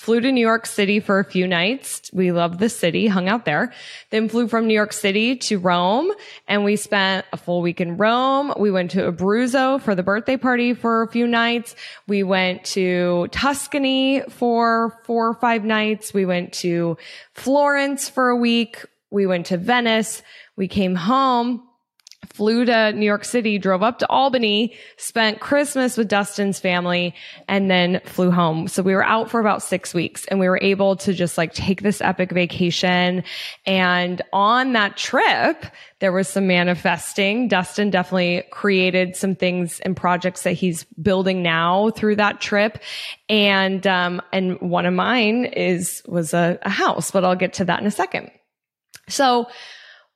Flew 0.00 0.18
to 0.22 0.32
New 0.32 0.40
York 0.40 0.64
City 0.64 0.98
for 0.98 1.18
a 1.18 1.24
few 1.24 1.46
nights. 1.46 2.10
We 2.14 2.32
loved 2.32 2.58
the 2.58 2.70
city, 2.70 3.06
hung 3.06 3.28
out 3.28 3.44
there. 3.44 3.74
Then 4.08 4.30
flew 4.30 4.48
from 4.48 4.66
New 4.66 4.72
York 4.72 4.94
City 4.94 5.36
to 5.36 5.58
Rome 5.58 6.10
and 6.48 6.64
we 6.64 6.76
spent 6.76 7.26
a 7.34 7.36
full 7.36 7.60
week 7.60 7.82
in 7.82 7.98
Rome. 7.98 8.54
We 8.58 8.70
went 8.70 8.92
to 8.92 9.12
Abruzzo 9.12 9.78
for 9.78 9.94
the 9.94 10.02
birthday 10.02 10.38
party 10.38 10.72
for 10.72 11.02
a 11.02 11.08
few 11.08 11.26
nights. 11.26 11.76
We 12.08 12.22
went 12.22 12.64
to 12.64 13.28
Tuscany 13.30 14.22
for 14.30 14.98
four 15.04 15.28
or 15.28 15.34
five 15.34 15.64
nights. 15.64 16.14
We 16.14 16.24
went 16.24 16.54
to 16.54 16.96
Florence 17.34 18.08
for 18.08 18.30
a 18.30 18.36
week. 18.36 18.82
We 19.10 19.26
went 19.26 19.46
to 19.46 19.58
Venice. 19.58 20.22
We 20.60 20.68
came 20.68 20.94
home, 20.94 21.66
flew 22.34 22.66
to 22.66 22.92
New 22.92 23.06
York 23.06 23.24
City, 23.24 23.56
drove 23.56 23.82
up 23.82 23.98
to 24.00 24.08
Albany, 24.10 24.74
spent 24.98 25.40
Christmas 25.40 25.96
with 25.96 26.06
Dustin's 26.06 26.60
family, 26.60 27.14
and 27.48 27.70
then 27.70 28.02
flew 28.04 28.30
home. 28.30 28.68
So 28.68 28.82
we 28.82 28.94
were 28.94 29.02
out 29.02 29.30
for 29.30 29.40
about 29.40 29.62
six 29.62 29.94
weeks 29.94 30.26
and 30.26 30.38
we 30.38 30.50
were 30.50 30.58
able 30.60 30.96
to 30.96 31.14
just 31.14 31.38
like 31.38 31.54
take 31.54 31.80
this 31.80 32.02
epic 32.02 32.30
vacation. 32.30 33.24
And 33.64 34.20
on 34.34 34.74
that 34.74 34.98
trip, 34.98 35.64
there 36.00 36.12
was 36.12 36.28
some 36.28 36.46
manifesting. 36.46 37.48
Dustin 37.48 37.88
definitely 37.88 38.44
created 38.50 39.16
some 39.16 39.36
things 39.36 39.80
and 39.80 39.96
projects 39.96 40.42
that 40.42 40.52
he's 40.52 40.84
building 41.00 41.42
now 41.42 41.88
through 41.88 42.16
that 42.16 42.42
trip. 42.42 42.82
And, 43.30 43.86
um, 43.86 44.20
and 44.30 44.60
one 44.60 44.84
of 44.84 44.92
mine 44.92 45.46
is, 45.46 46.02
was 46.06 46.34
a, 46.34 46.58
a 46.60 46.68
house, 46.68 47.10
but 47.12 47.24
I'll 47.24 47.34
get 47.34 47.54
to 47.54 47.64
that 47.64 47.80
in 47.80 47.86
a 47.86 47.90
second. 47.90 48.30
So 49.08 49.48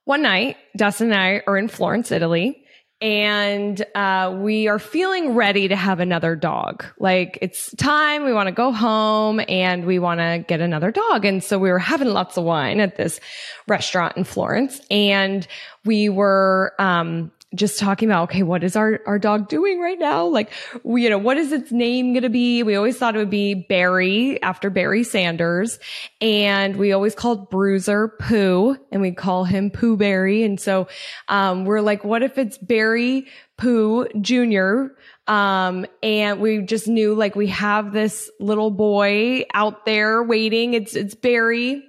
one 0.05 0.21
night, 0.21 0.57
Dustin 0.77 1.11
and 1.11 1.19
I 1.19 1.41
are 1.45 1.57
in 1.57 1.67
Florence, 1.67 2.11
Italy, 2.11 2.63
and 3.01 3.83
uh, 3.93 4.37
we 4.41 4.67
are 4.67 4.79
feeling 4.79 5.35
ready 5.35 5.67
to 5.67 5.75
have 5.75 5.99
another 5.99 6.35
dog. 6.35 6.85
Like 6.97 7.37
it's 7.41 7.75
time, 7.75 8.23
we 8.23 8.31
want 8.31 8.47
to 8.47 8.53
go 8.53 8.71
home 8.71 9.41
and 9.49 9.85
we 9.85 9.99
want 9.99 10.21
to 10.21 10.45
get 10.47 10.61
another 10.61 10.91
dog. 10.91 11.25
And 11.25 11.43
so 11.43 11.59
we 11.59 11.69
were 11.69 11.79
having 11.79 12.07
lots 12.07 12.37
of 12.37 12.45
wine 12.45 12.79
at 12.79 12.95
this 12.95 13.19
restaurant 13.67 14.15
in 14.15 14.23
Florence, 14.23 14.79
and 14.89 15.45
we 15.83 16.07
were 16.09 16.73
um, 16.79 17.31
just 17.55 17.79
talking 17.79 18.09
about, 18.09 18.23
okay, 18.25 18.43
what 18.43 18.63
is 18.63 18.75
our, 18.75 19.01
our 19.05 19.17
dog 19.17 19.47
doing 19.47 19.79
right 19.79 19.97
now? 19.97 20.25
Like, 20.25 20.51
we, 20.83 21.03
you 21.03 21.09
know, 21.09 21.17
what 21.17 21.37
is 21.37 21.51
its 21.51 21.71
name 21.71 22.13
going 22.13 22.23
to 22.23 22.29
be? 22.29 22.63
We 22.63 22.75
always 22.75 22.97
thought 22.97 23.15
it 23.15 23.19
would 23.19 23.29
be 23.29 23.53
Barry 23.53 24.41
after 24.41 24.69
Barry 24.69 25.03
Sanders. 25.03 25.79
And 26.21 26.75
we 26.75 26.91
always 26.91 27.15
called 27.15 27.49
Bruiser 27.49 28.09
Pooh 28.19 28.77
and 28.91 29.01
we 29.01 29.11
call 29.11 29.45
him 29.45 29.71
Pooh 29.71 29.97
Barry. 29.97 30.43
And 30.43 30.59
so, 30.59 30.87
um, 31.27 31.65
we're 31.65 31.81
like, 31.81 32.03
what 32.03 32.23
if 32.23 32.37
it's 32.37 32.57
Barry 32.57 33.27
Pooh 33.57 34.07
Jr.? 34.19 34.93
Um, 35.27 35.85
and 36.03 36.39
we 36.39 36.61
just 36.61 36.87
knew 36.87 37.15
like 37.15 37.35
we 37.35 37.47
have 37.47 37.93
this 37.93 38.29
little 38.39 38.71
boy 38.71 39.45
out 39.53 39.85
there 39.85 40.21
waiting. 40.21 40.73
It's, 40.73 40.95
it's 40.95 41.15
Barry 41.15 41.83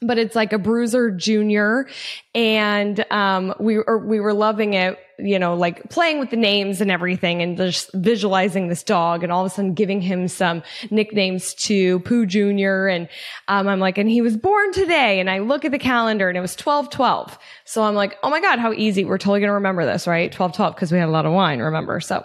but 0.00 0.18
it's 0.18 0.36
like 0.36 0.52
a 0.52 0.58
bruiser 0.58 1.10
junior. 1.10 1.88
And 2.34 3.04
um, 3.10 3.54
we 3.58 3.78
were 3.78 3.98
we 3.98 4.20
were 4.20 4.34
loving 4.34 4.74
it 4.74 4.98
you 5.18 5.38
know 5.38 5.54
like 5.54 5.88
playing 5.90 6.20
with 6.20 6.30
the 6.30 6.36
names 6.36 6.80
and 6.80 6.90
everything 6.90 7.42
and 7.42 7.56
just 7.56 7.90
visualizing 7.92 8.68
this 8.68 8.84
dog 8.84 9.24
and 9.24 9.32
all 9.32 9.44
of 9.44 9.50
a 9.50 9.54
sudden 9.54 9.74
giving 9.74 10.00
him 10.00 10.28
some 10.28 10.62
nicknames 10.90 11.54
to 11.54 11.98
pooh 12.00 12.24
junior. 12.24 12.86
And 12.86 13.08
um, 13.48 13.66
i'm 13.66 13.80
like 13.80 13.98
and 13.98 14.08
he 14.08 14.20
was 14.20 14.36
born 14.36 14.72
today. 14.72 15.20
And 15.20 15.28
i 15.28 15.38
look 15.38 15.64
at 15.64 15.72
the 15.72 15.78
calendar 15.78 16.28
and 16.28 16.38
it 16.38 16.40
was 16.40 16.54
12 16.54 16.90
12 16.90 17.38
so 17.64 17.82
i'm 17.82 17.94
like 17.94 18.16
oh 18.22 18.30
my 18.30 18.40
god 18.40 18.58
how 18.58 18.72
easy. 18.72 19.04
We're 19.04 19.18
totally 19.18 19.40
going 19.40 19.48
to 19.48 19.54
remember 19.54 19.84
this 19.84 20.06
right? 20.06 20.30
12 20.30 20.52
12 20.52 20.74
because 20.74 20.92
we 20.92 20.98
had 20.98 21.08
a 21.08 21.12
lot 21.12 21.26
of 21.26 21.32
wine 21.32 21.58
remember? 21.58 22.00
So 22.00 22.24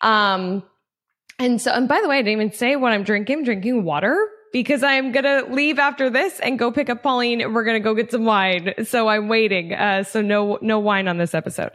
um 0.00 0.64
and 1.38 1.60
so 1.60 1.70
and 1.70 1.88
by 1.88 2.00
the 2.02 2.08
way 2.08 2.18
i 2.18 2.22
didn't 2.22 2.40
even 2.40 2.52
say 2.52 2.76
what 2.76 2.92
i'm 2.92 3.04
drinking. 3.04 3.38
I'm 3.38 3.44
drinking 3.44 3.84
water 3.84 4.28
because 4.52 4.82
I'm 4.82 5.12
going 5.12 5.24
to 5.24 5.52
leave 5.52 5.78
after 5.78 6.10
this 6.10 6.38
and 6.40 6.58
go 6.58 6.70
pick 6.70 6.90
up 6.90 7.02
Pauline 7.02 7.40
and 7.40 7.54
we're 7.54 7.64
going 7.64 7.80
to 7.80 7.84
go 7.84 7.94
get 7.94 8.10
some 8.10 8.24
wine. 8.24 8.74
So 8.84 9.08
I'm 9.08 9.28
waiting. 9.28 9.72
Uh, 9.72 10.04
so 10.04 10.20
no, 10.20 10.58
no 10.60 10.78
wine 10.78 11.08
on 11.08 11.16
this 11.16 11.34
episode. 11.34 11.70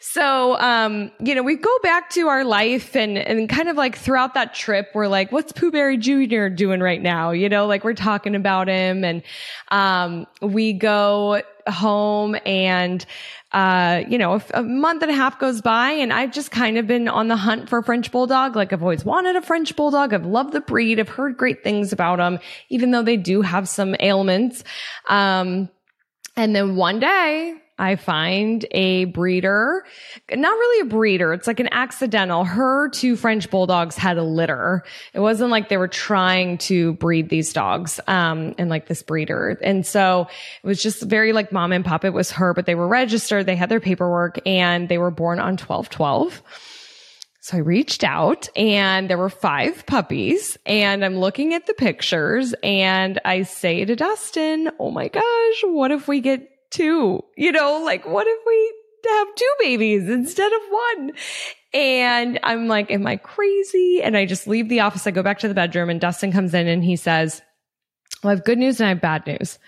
So, 0.00 0.58
um, 0.58 1.12
you 1.20 1.34
know, 1.34 1.42
we 1.42 1.56
go 1.56 1.78
back 1.82 2.10
to 2.10 2.28
our 2.28 2.44
life 2.44 2.96
and, 2.96 3.16
and 3.16 3.48
kind 3.48 3.68
of 3.68 3.76
like 3.76 3.96
throughout 3.96 4.34
that 4.34 4.54
trip, 4.54 4.88
we're 4.94 5.08
like, 5.08 5.30
what's 5.30 5.52
Pooh 5.52 5.70
Barry 5.70 5.96
Jr. 5.96 6.48
doing 6.48 6.80
right 6.80 7.00
now? 7.00 7.30
You 7.30 7.48
know, 7.48 7.66
like 7.66 7.84
we're 7.84 7.94
talking 7.94 8.34
about 8.34 8.68
him 8.68 9.04
and, 9.04 9.22
um, 9.70 10.26
we 10.40 10.72
go 10.72 11.42
home 11.66 12.36
and 12.44 13.04
uh, 13.52 14.02
you 14.08 14.18
know, 14.18 14.34
a, 14.34 14.42
a, 14.54 14.62
month 14.62 15.02
and 15.02 15.10
a 15.10 15.14
half 15.14 15.38
goes 15.38 15.62
by 15.62 15.90
and 15.90 16.12
I've 16.12 16.32
just 16.32 16.50
kind 16.50 16.76
of 16.76 16.86
been 16.86 17.08
on 17.08 17.28
the 17.28 17.36
hunt 17.36 17.68
for 17.68 17.78
a 17.78 17.82
French 17.82 18.10
bulldog. 18.10 18.56
Like 18.56 18.72
I've 18.72 18.82
always 18.82 19.04
wanted 19.04 19.36
a 19.36 19.40
French 19.40 19.74
bulldog. 19.76 20.12
I've 20.12 20.26
loved 20.26 20.52
the 20.52 20.60
breed. 20.60 21.00
I've 21.00 21.08
heard 21.08 21.36
great 21.36 21.62
things 21.62 21.92
about 21.92 22.18
them, 22.18 22.40
even 22.68 22.90
though 22.90 23.02
they 23.02 23.16
do 23.16 23.42
have 23.42 23.68
some 23.68 23.94
ailments. 24.00 24.64
Um, 25.08 25.70
and 26.36 26.54
then 26.54 26.76
one 26.76 27.00
day 27.00 27.54
I 27.78 27.96
find 27.96 28.64
a 28.70 29.04
breeder, 29.04 29.84
not 30.32 30.50
really 30.50 30.80
a 30.80 30.90
breeder. 30.90 31.34
It's 31.34 31.46
like 31.46 31.60
an 31.60 31.68
accidental. 31.72 32.44
Her 32.44 32.88
two 32.88 33.16
French 33.16 33.50
bulldogs 33.50 33.96
had 33.96 34.16
a 34.16 34.22
litter. 34.22 34.82
It 35.12 35.20
wasn't 35.20 35.50
like 35.50 35.68
they 35.68 35.76
were 35.76 35.88
trying 35.88 36.56
to 36.58 36.94
breed 36.94 37.28
these 37.28 37.52
dogs, 37.52 38.00
um, 38.06 38.54
and 38.56 38.70
like 38.70 38.86
this 38.86 39.02
breeder. 39.02 39.58
And 39.62 39.84
so 39.84 40.28
it 40.62 40.66
was 40.66 40.82
just 40.82 41.02
very 41.02 41.34
like 41.34 41.52
mom 41.52 41.72
and 41.72 41.84
pop. 41.84 42.04
It 42.04 42.14
was 42.14 42.30
her, 42.32 42.54
but 42.54 42.64
they 42.64 42.74
were 42.74 42.88
registered. 42.88 43.44
They 43.44 43.56
had 43.56 43.68
their 43.68 43.80
paperwork 43.80 44.38
and 44.46 44.88
they 44.88 44.98
were 44.98 45.10
born 45.10 45.38
on 45.38 45.58
1212. 45.58 46.42
So 47.40 47.58
I 47.58 47.60
reached 47.60 48.02
out 48.02 48.48
and 48.56 49.08
there 49.08 49.18
were 49.18 49.30
five 49.30 49.86
puppies 49.86 50.58
and 50.66 51.04
I'm 51.04 51.18
looking 51.18 51.54
at 51.54 51.66
the 51.66 51.74
pictures 51.74 52.54
and 52.60 53.20
I 53.24 53.42
say 53.42 53.84
to 53.84 53.94
Dustin, 53.94 54.70
Oh 54.80 54.90
my 54.90 55.06
gosh, 55.06 55.62
what 55.62 55.92
if 55.92 56.08
we 56.08 56.20
get 56.20 56.55
two? 56.70 57.22
You 57.36 57.52
know, 57.52 57.82
like 57.84 58.06
what 58.06 58.26
if 58.26 58.38
we 58.46 58.74
have 59.08 59.34
two 59.34 59.52
babies 59.60 60.08
instead 60.08 60.52
of 60.52 60.60
one? 60.70 61.12
And 61.72 62.40
I'm 62.42 62.68
like, 62.68 62.90
am 62.90 63.06
I 63.06 63.16
crazy? 63.16 64.00
And 64.02 64.16
I 64.16 64.24
just 64.24 64.46
leave 64.46 64.68
the 64.68 64.80
office. 64.80 65.06
I 65.06 65.10
go 65.10 65.22
back 65.22 65.40
to 65.40 65.48
the 65.48 65.54
bedroom 65.54 65.90
and 65.90 66.00
Dustin 66.00 66.32
comes 66.32 66.54
in 66.54 66.68
and 66.68 66.82
he 66.82 66.96
says, 66.96 67.42
well, 68.22 68.30
I 68.30 68.34
have 68.34 68.44
good 68.44 68.58
news 68.58 68.80
and 68.80 68.86
I 68.86 68.90
have 68.90 69.00
bad 69.00 69.26
news. 69.26 69.58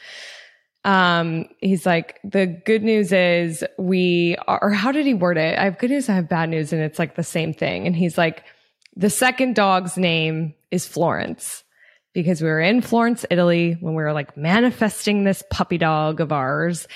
Um, 0.85 1.47
he's 1.61 1.85
like, 1.85 2.19
the 2.25 2.47
good 2.47 2.83
news 2.83 3.13
is 3.13 3.63
we 3.79 4.37
are, 4.47 4.59
or 4.63 4.71
how 4.71 4.93
did 4.93 5.05
he 5.05 5.13
word 5.13 5.37
it? 5.37 5.59
I 5.59 5.65
have 5.65 5.79
good 5.79 5.91
news. 5.91 6.09
I 6.09 6.15
have 6.15 6.29
bad 6.29 6.49
news. 6.49 6.73
And 6.73 6.81
it's 6.81 6.99
like 6.99 7.15
the 7.15 7.25
same 7.25 7.53
thing. 7.53 7.87
And 7.87 7.95
he's 7.95 8.17
like, 8.17 8.45
the 8.97 9.11
second 9.11 9.55
dog's 9.55 9.99
name 9.99 10.55
is 10.71 10.87
Florence 10.87 11.63
because 12.23 12.43
we 12.43 12.49
were 12.49 12.61
in 12.61 12.81
Florence, 12.81 13.25
Italy 13.31 13.77
when 13.81 13.95
we 13.95 14.03
were 14.03 14.13
like 14.13 14.37
manifesting 14.37 15.23
this 15.23 15.45
puppy 15.51 15.79
dog 15.79 16.21
of 16.21 16.33
ours. 16.33 16.89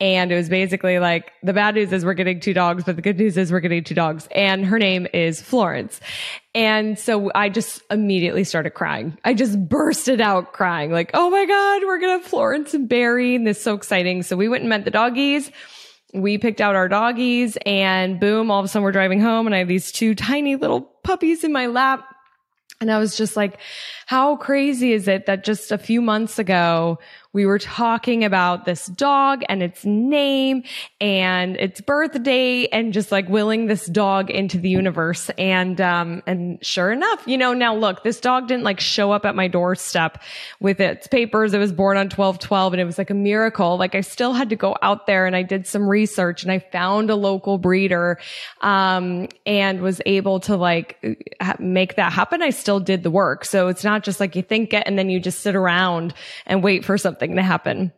And 0.00 0.32
it 0.32 0.36
was 0.36 0.48
basically 0.48 0.98
like 0.98 1.32
the 1.42 1.52
bad 1.52 1.74
news 1.74 1.92
is 1.92 2.02
we're 2.06 2.14
getting 2.14 2.40
two 2.40 2.54
dogs, 2.54 2.84
but 2.84 2.96
the 2.96 3.02
good 3.02 3.18
news 3.18 3.36
is 3.36 3.52
we're 3.52 3.60
getting 3.60 3.84
two 3.84 3.94
dogs. 3.94 4.26
And 4.34 4.64
her 4.64 4.78
name 4.78 5.06
is 5.12 5.42
Florence. 5.42 6.00
And 6.54 6.98
so 6.98 7.30
I 7.34 7.50
just 7.50 7.82
immediately 7.90 8.44
started 8.44 8.70
crying. 8.70 9.18
I 9.22 9.34
just 9.34 9.68
bursted 9.68 10.22
out 10.22 10.54
crying 10.54 10.90
like, 10.90 11.10
Oh 11.12 11.28
my 11.28 11.44
God, 11.44 11.82
we're 11.86 11.98
going 11.98 12.18
to 12.18 12.22
have 12.22 12.30
Florence 12.30 12.72
and 12.72 12.88
Barry. 12.88 13.36
And 13.36 13.46
this 13.46 13.58
is 13.58 13.62
so 13.62 13.74
exciting. 13.74 14.22
So 14.22 14.34
we 14.34 14.48
went 14.48 14.62
and 14.62 14.70
met 14.70 14.86
the 14.86 14.90
doggies. 14.90 15.50
We 16.14 16.38
picked 16.38 16.62
out 16.62 16.74
our 16.74 16.88
doggies 16.88 17.58
and 17.66 18.18
boom, 18.18 18.50
all 18.50 18.58
of 18.58 18.64
a 18.64 18.68
sudden 18.68 18.82
we're 18.82 18.92
driving 18.92 19.20
home 19.20 19.46
and 19.46 19.54
I 19.54 19.58
have 19.58 19.68
these 19.68 19.92
two 19.92 20.14
tiny 20.14 20.56
little 20.56 20.80
puppies 20.80 21.44
in 21.44 21.52
my 21.52 21.66
lap. 21.66 22.06
And 22.80 22.90
I 22.90 22.98
was 22.98 23.14
just 23.14 23.36
like, 23.36 23.58
how 24.06 24.36
crazy 24.36 24.92
is 24.92 25.06
it 25.06 25.26
that 25.26 25.44
just 25.44 25.70
a 25.70 25.76
few 25.76 26.00
months 26.00 26.38
ago 26.38 26.98
we 27.32 27.46
were 27.46 27.60
talking 27.60 28.24
about 28.24 28.64
this 28.64 28.86
dog 28.86 29.42
and 29.48 29.62
its 29.62 29.84
name 29.84 30.64
and 31.00 31.56
its 31.56 31.80
birthday 31.80 32.66
and 32.66 32.92
just 32.92 33.12
like 33.12 33.28
willing 33.28 33.66
this 33.66 33.86
dog 33.86 34.30
into 34.30 34.58
the 34.58 34.68
universe. 34.68 35.30
And, 35.38 35.80
um, 35.80 36.24
and 36.26 36.58
sure 36.64 36.90
enough, 36.90 37.22
you 37.26 37.38
know, 37.38 37.52
now 37.54 37.76
look, 37.76 38.02
this 38.02 38.18
dog 38.18 38.48
didn't 38.48 38.64
like 38.64 38.80
show 38.80 39.12
up 39.12 39.24
at 39.24 39.36
my 39.36 39.46
doorstep 39.46 40.20
with 40.58 40.80
its 40.80 41.06
papers. 41.06 41.54
It 41.54 41.58
was 41.58 41.72
born 41.72 41.96
on 41.96 42.06
1212 42.06 42.72
and 42.72 42.80
it 42.80 42.84
was 42.84 42.98
like 42.98 43.10
a 43.10 43.14
miracle. 43.14 43.76
Like 43.76 43.94
I 43.94 44.00
still 44.00 44.32
had 44.32 44.48
to 44.50 44.56
go 44.56 44.76
out 44.82 45.06
there 45.06 45.26
and 45.26 45.36
I 45.36 45.44
did 45.44 45.68
some 45.68 45.88
research 45.88 46.42
and 46.42 46.50
I 46.50 46.58
found 46.58 47.10
a 47.10 47.16
local 47.16 47.58
breeder, 47.58 48.18
um, 48.60 49.28
and 49.46 49.80
was 49.80 50.00
able 50.04 50.40
to 50.40 50.56
like 50.56 51.00
make 51.60 51.94
that 51.94 52.12
happen. 52.12 52.42
I 52.42 52.50
still 52.50 52.80
did 52.80 53.04
the 53.04 53.10
work. 53.10 53.44
So 53.44 53.68
it's 53.68 53.84
not 53.84 54.02
just 54.02 54.18
like 54.18 54.34
you 54.34 54.42
think 54.42 54.74
it 54.74 54.82
and 54.84 54.98
then 54.98 55.10
you 55.10 55.20
just 55.20 55.40
sit 55.40 55.54
around 55.54 56.12
and 56.44 56.64
wait 56.64 56.84
for 56.84 56.98
something 56.98 57.19
something 57.20 57.36
to 57.36 57.42
happen. 57.42 57.92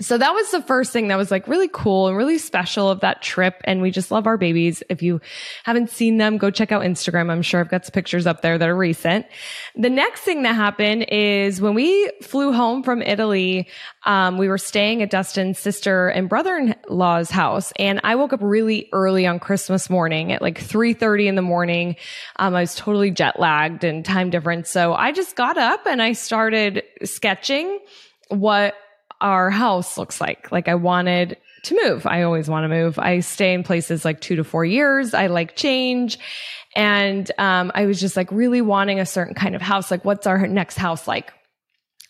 So 0.00 0.16
that 0.16 0.32
was 0.32 0.48
the 0.52 0.62
first 0.62 0.92
thing 0.92 1.08
that 1.08 1.16
was 1.16 1.32
like 1.32 1.48
really 1.48 1.68
cool 1.72 2.06
and 2.06 2.16
really 2.16 2.38
special 2.38 2.88
of 2.88 3.00
that 3.00 3.20
trip. 3.20 3.60
And 3.64 3.82
we 3.82 3.90
just 3.90 4.12
love 4.12 4.28
our 4.28 4.36
babies. 4.36 4.80
If 4.88 5.02
you 5.02 5.20
haven't 5.64 5.90
seen 5.90 6.18
them, 6.18 6.38
go 6.38 6.52
check 6.52 6.70
out 6.70 6.82
Instagram. 6.82 7.32
I'm 7.32 7.42
sure 7.42 7.58
I've 7.58 7.68
got 7.68 7.84
some 7.84 7.90
pictures 7.90 8.24
up 8.24 8.40
there 8.40 8.56
that 8.58 8.68
are 8.68 8.76
recent. 8.76 9.26
The 9.74 9.90
next 9.90 10.20
thing 10.20 10.44
that 10.44 10.54
happened 10.54 11.06
is 11.08 11.60
when 11.60 11.74
we 11.74 12.12
flew 12.22 12.52
home 12.52 12.84
from 12.84 13.02
Italy, 13.02 13.66
um, 14.06 14.38
we 14.38 14.46
were 14.46 14.56
staying 14.56 15.02
at 15.02 15.10
Dustin's 15.10 15.58
sister 15.58 16.06
and 16.06 16.28
brother-in-law's 16.28 17.32
house. 17.32 17.72
And 17.76 18.00
I 18.04 18.14
woke 18.14 18.32
up 18.32 18.40
really 18.40 18.88
early 18.92 19.26
on 19.26 19.40
Christmas 19.40 19.90
morning 19.90 20.30
at 20.30 20.42
like 20.42 20.60
3.30 20.60 21.26
in 21.26 21.34
the 21.34 21.42
morning. 21.42 21.96
Um, 22.36 22.54
I 22.54 22.60
was 22.60 22.76
totally 22.76 23.10
jet 23.10 23.40
lagged 23.40 23.82
and 23.82 24.04
time 24.04 24.30
difference. 24.30 24.70
So 24.70 24.94
I 24.94 25.10
just 25.10 25.34
got 25.34 25.58
up 25.58 25.88
and 25.88 26.00
I 26.00 26.12
started 26.12 26.84
sketching 27.02 27.80
what 28.28 28.74
our 29.20 29.50
house 29.50 29.98
looks 29.98 30.20
like. 30.20 30.52
Like 30.52 30.68
I 30.68 30.74
wanted 30.74 31.38
to 31.64 31.80
move. 31.84 32.06
I 32.06 32.22
always 32.22 32.48
want 32.48 32.64
to 32.64 32.68
move. 32.68 32.98
I 32.98 33.20
stay 33.20 33.52
in 33.52 33.62
places 33.64 34.04
like 34.04 34.20
two 34.20 34.36
to 34.36 34.44
four 34.44 34.64
years. 34.64 35.14
I 35.14 35.26
like 35.26 35.56
change. 35.56 36.18
And, 36.76 37.28
um, 37.38 37.72
I 37.74 37.86
was 37.86 38.00
just 38.00 38.16
like 38.16 38.30
really 38.30 38.60
wanting 38.60 39.00
a 39.00 39.06
certain 39.06 39.34
kind 39.34 39.56
of 39.56 39.62
house. 39.62 39.90
Like 39.90 40.04
what's 40.04 40.26
our 40.26 40.46
next 40.46 40.76
house 40.76 41.08
like? 41.08 41.32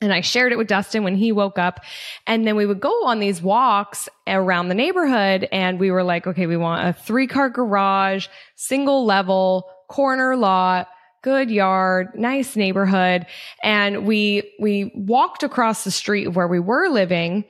And 0.00 0.12
I 0.12 0.20
shared 0.20 0.52
it 0.52 0.58
with 0.58 0.68
Dustin 0.68 1.02
when 1.02 1.16
he 1.16 1.32
woke 1.32 1.58
up. 1.58 1.80
And 2.26 2.46
then 2.46 2.54
we 2.54 2.66
would 2.66 2.80
go 2.80 3.06
on 3.06 3.18
these 3.18 3.42
walks 3.42 4.08
around 4.28 4.68
the 4.68 4.74
neighborhood 4.74 5.48
and 5.50 5.80
we 5.80 5.90
were 5.90 6.04
like, 6.04 6.26
okay, 6.26 6.46
we 6.46 6.56
want 6.56 6.86
a 6.86 6.92
three 6.92 7.26
car 7.26 7.50
garage, 7.50 8.28
single 8.54 9.04
level, 9.04 9.68
corner 9.88 10.36
lot, 10.36 10.88
good 11.22 11.50
yard, 11.50 12.08
nice 12.14 12.56
neighborhood. 12.56 13.26
And 13.62 14.06
we, 14.06 14.52
we 14.60 14.92
walked 14.94 15.42
across 15.42 15.84
the 15.84 15.90
street 15.90 16.28
where 16.28 16.48
we 16.48 16.60
were 16.60 16.88
living 16.88 17.44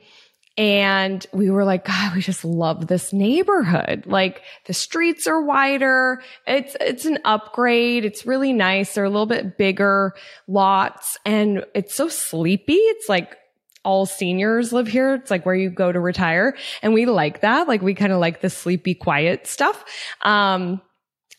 and 0.57 1.25
we 1.31 1.49
were 1.49 1.63
like, 1.63 1.85
God, 1.85 2.15
we 2.15 2.21
just 2.21 2.43
love 2.43 2.87
this 2.87 3.13
neighborhood. 3.13 4.03
Like 4.05 4.41
the 4.65 4.73
streets 4.73 5.25
are 5.25 5.41
wider. 5.41 6.21
It's, 6.45 6.75
it's 6.81 7.05
an 7.05 7.19
upgrade. 7.23 8.03
It's 8.03 8.25
really 8.25 8.51
nice. 8.51 8.93
They're 8.93 9.05
a 9.05 9.09
little 9.09 9.25
bit 9.25 9.57
bigger 9.57 10.13
lots 10.47 11.17
and 11.25 11.63
it's 11.73 11.95
so 11.95 12.09
sleepy. 12.09 12.73
It's 12.73 13.07
like 13.07 13.37
all 13.85 14.05
seniors 14.05 14.73
live 14.73 14.87
here. 14.87 15.15
It's 15.15 15.31
like 15.31 15.45
where 15.45 15.55
you 15.55 15.69
go 15.69 15.91
to 15.91 15.99
retire. 15.99 16.57
And 16.81 16.93
we 16.93 17.05
like 17.05 17.39
that. 17.41 17.69
Like 17.69 17.81
we 17.81 17.93
kind 17.93 18.11
of 18.11 18.19
like 18.19 18.41
the 18.41 18.49
sleepy, 18.49 18.95
quiet 18.95 19.47
stuff. 19.47 19.83
Um, 20.23 20.81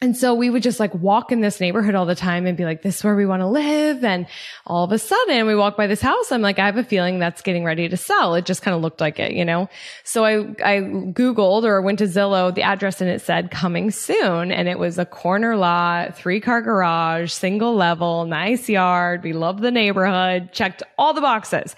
and 0.03 0.17
so 0.17 0.33
we 0.33 0.49
would 0.49 0.63
just 0.63 0.81
like 0.81 0.95
walk 0.95 1.31
in 1.31 1.43
this 1.43 1.61
neighborhood 1.61 1.95
all 1.95 2.07
the 2.07 2.15
time 2.15 2.47
and 2.47 2.57
be 2.57 2.65
like, 2.65 2.81
this 2.81 2.99
is 2.99 3.05
where 3.05 3.15
we 3.15 3.27
want 3.27 3.41
to 3.43 3.47
live. 3.47 4.03
And 4.03 4.27
all 4.67 4.83
of 4.83 4.93
a 4.93 4.99
sudden 4.99 5.47
we 5.47 5.55
walk 5.55 5.77
by 5.77 5.87
this 5.87 6.01
house. 6.01 6.33
I'm 6.33 6.41
like, 6.41 6.59
I 6.59 6.65
have 6.65 6.79
a 6.79 6.85
feeling 6.85 7.19
that's 7.19 7.43
getting 7.43 7.65
ready 7.65 7.87
to 7.87 7.99
sell. 7.99 8.35
It 8.35 8.47
just 8.47 8.63
kind 8.63 8.75
of 8.75 8.81
looked 8.81 9.03
like 9.03 9.19
it, 9.19 9.33
you 9.33 9.45
know? 9.45 9.69
So 10.03 10.25
I, 10.25 10.39
I 10.65 10.81
Googled 10.81 11.65
or 11.65 11.83
went 11.83 11.99
to 11.99 12.07
Zillow, 12.07 12.55
the 12.55 12.63
address 12.63 13.03
and 13.03 13.11
it 13.11 13.21
said 13.21 13.51
coming 13.51 13.91
soon. 13.91 14.53
And 14.53 14.69
it 14.69 14.79
was 14.79 14.97
a 14.97 15.05
corner 15.05 15.55
lot, 15.55 16.17
three 16.17 16.41
car 16.41 16.63
garage, 16.63 17.31
single 17.31 17.75
level, 17.75 18.25
nice 18.25 18.71
yard. 18.71 19.23
We 19.23 19.35
love 19.35 19.61
the 19.61 19.71
neighborhood, 19.71 20.51
checked 20.55 20.83
all 20.97 21.13
the 21.13 21.21
boxes. 21.21 21.77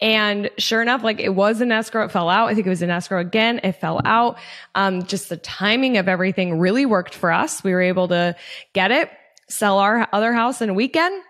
And 0.00 0.50
sure 0.58 0.82
enough, 0.82 1.02
like 1.02 1.20
it 1.20 1.30
was 1.30 1.62
an 1.62 1.72
escrow. 1.72 2.04
It 2.04 2.12
fell 2.12 2.28
out. 2.28 2.48
I 2.48 2.54
think 2.54 2.66
it 2.66 2.70
was 2.70 2.82
an 2.82 2.90
escrow 2.90 3.18
again. 3.18 3.60
It 3.64 3.72
fell 3.72 4.00
out. 4.04 4.38
Um, 4.74 5.04
just 5.04 5.30
the 5.30 5.38
timing 5.38 5.96
of 5.96 6.06
everything 6.06 6.58
really 6.58 6.84
worked 6.84 7.14
for 7.14 7.32
us. 7.32 7.55
We 7.62 7.72
were 7.72 7.82
able 7.82 8.08
to 8.08 8.36
get 8.72 8.90
it, 8.90 9.10
sell 9.48 9.78
our 9.78 10.08
other 10.12 10.32
house 10.32 10.60
in 10.62 10.70
a 10.70 10.74
weekend, 10.74 11.22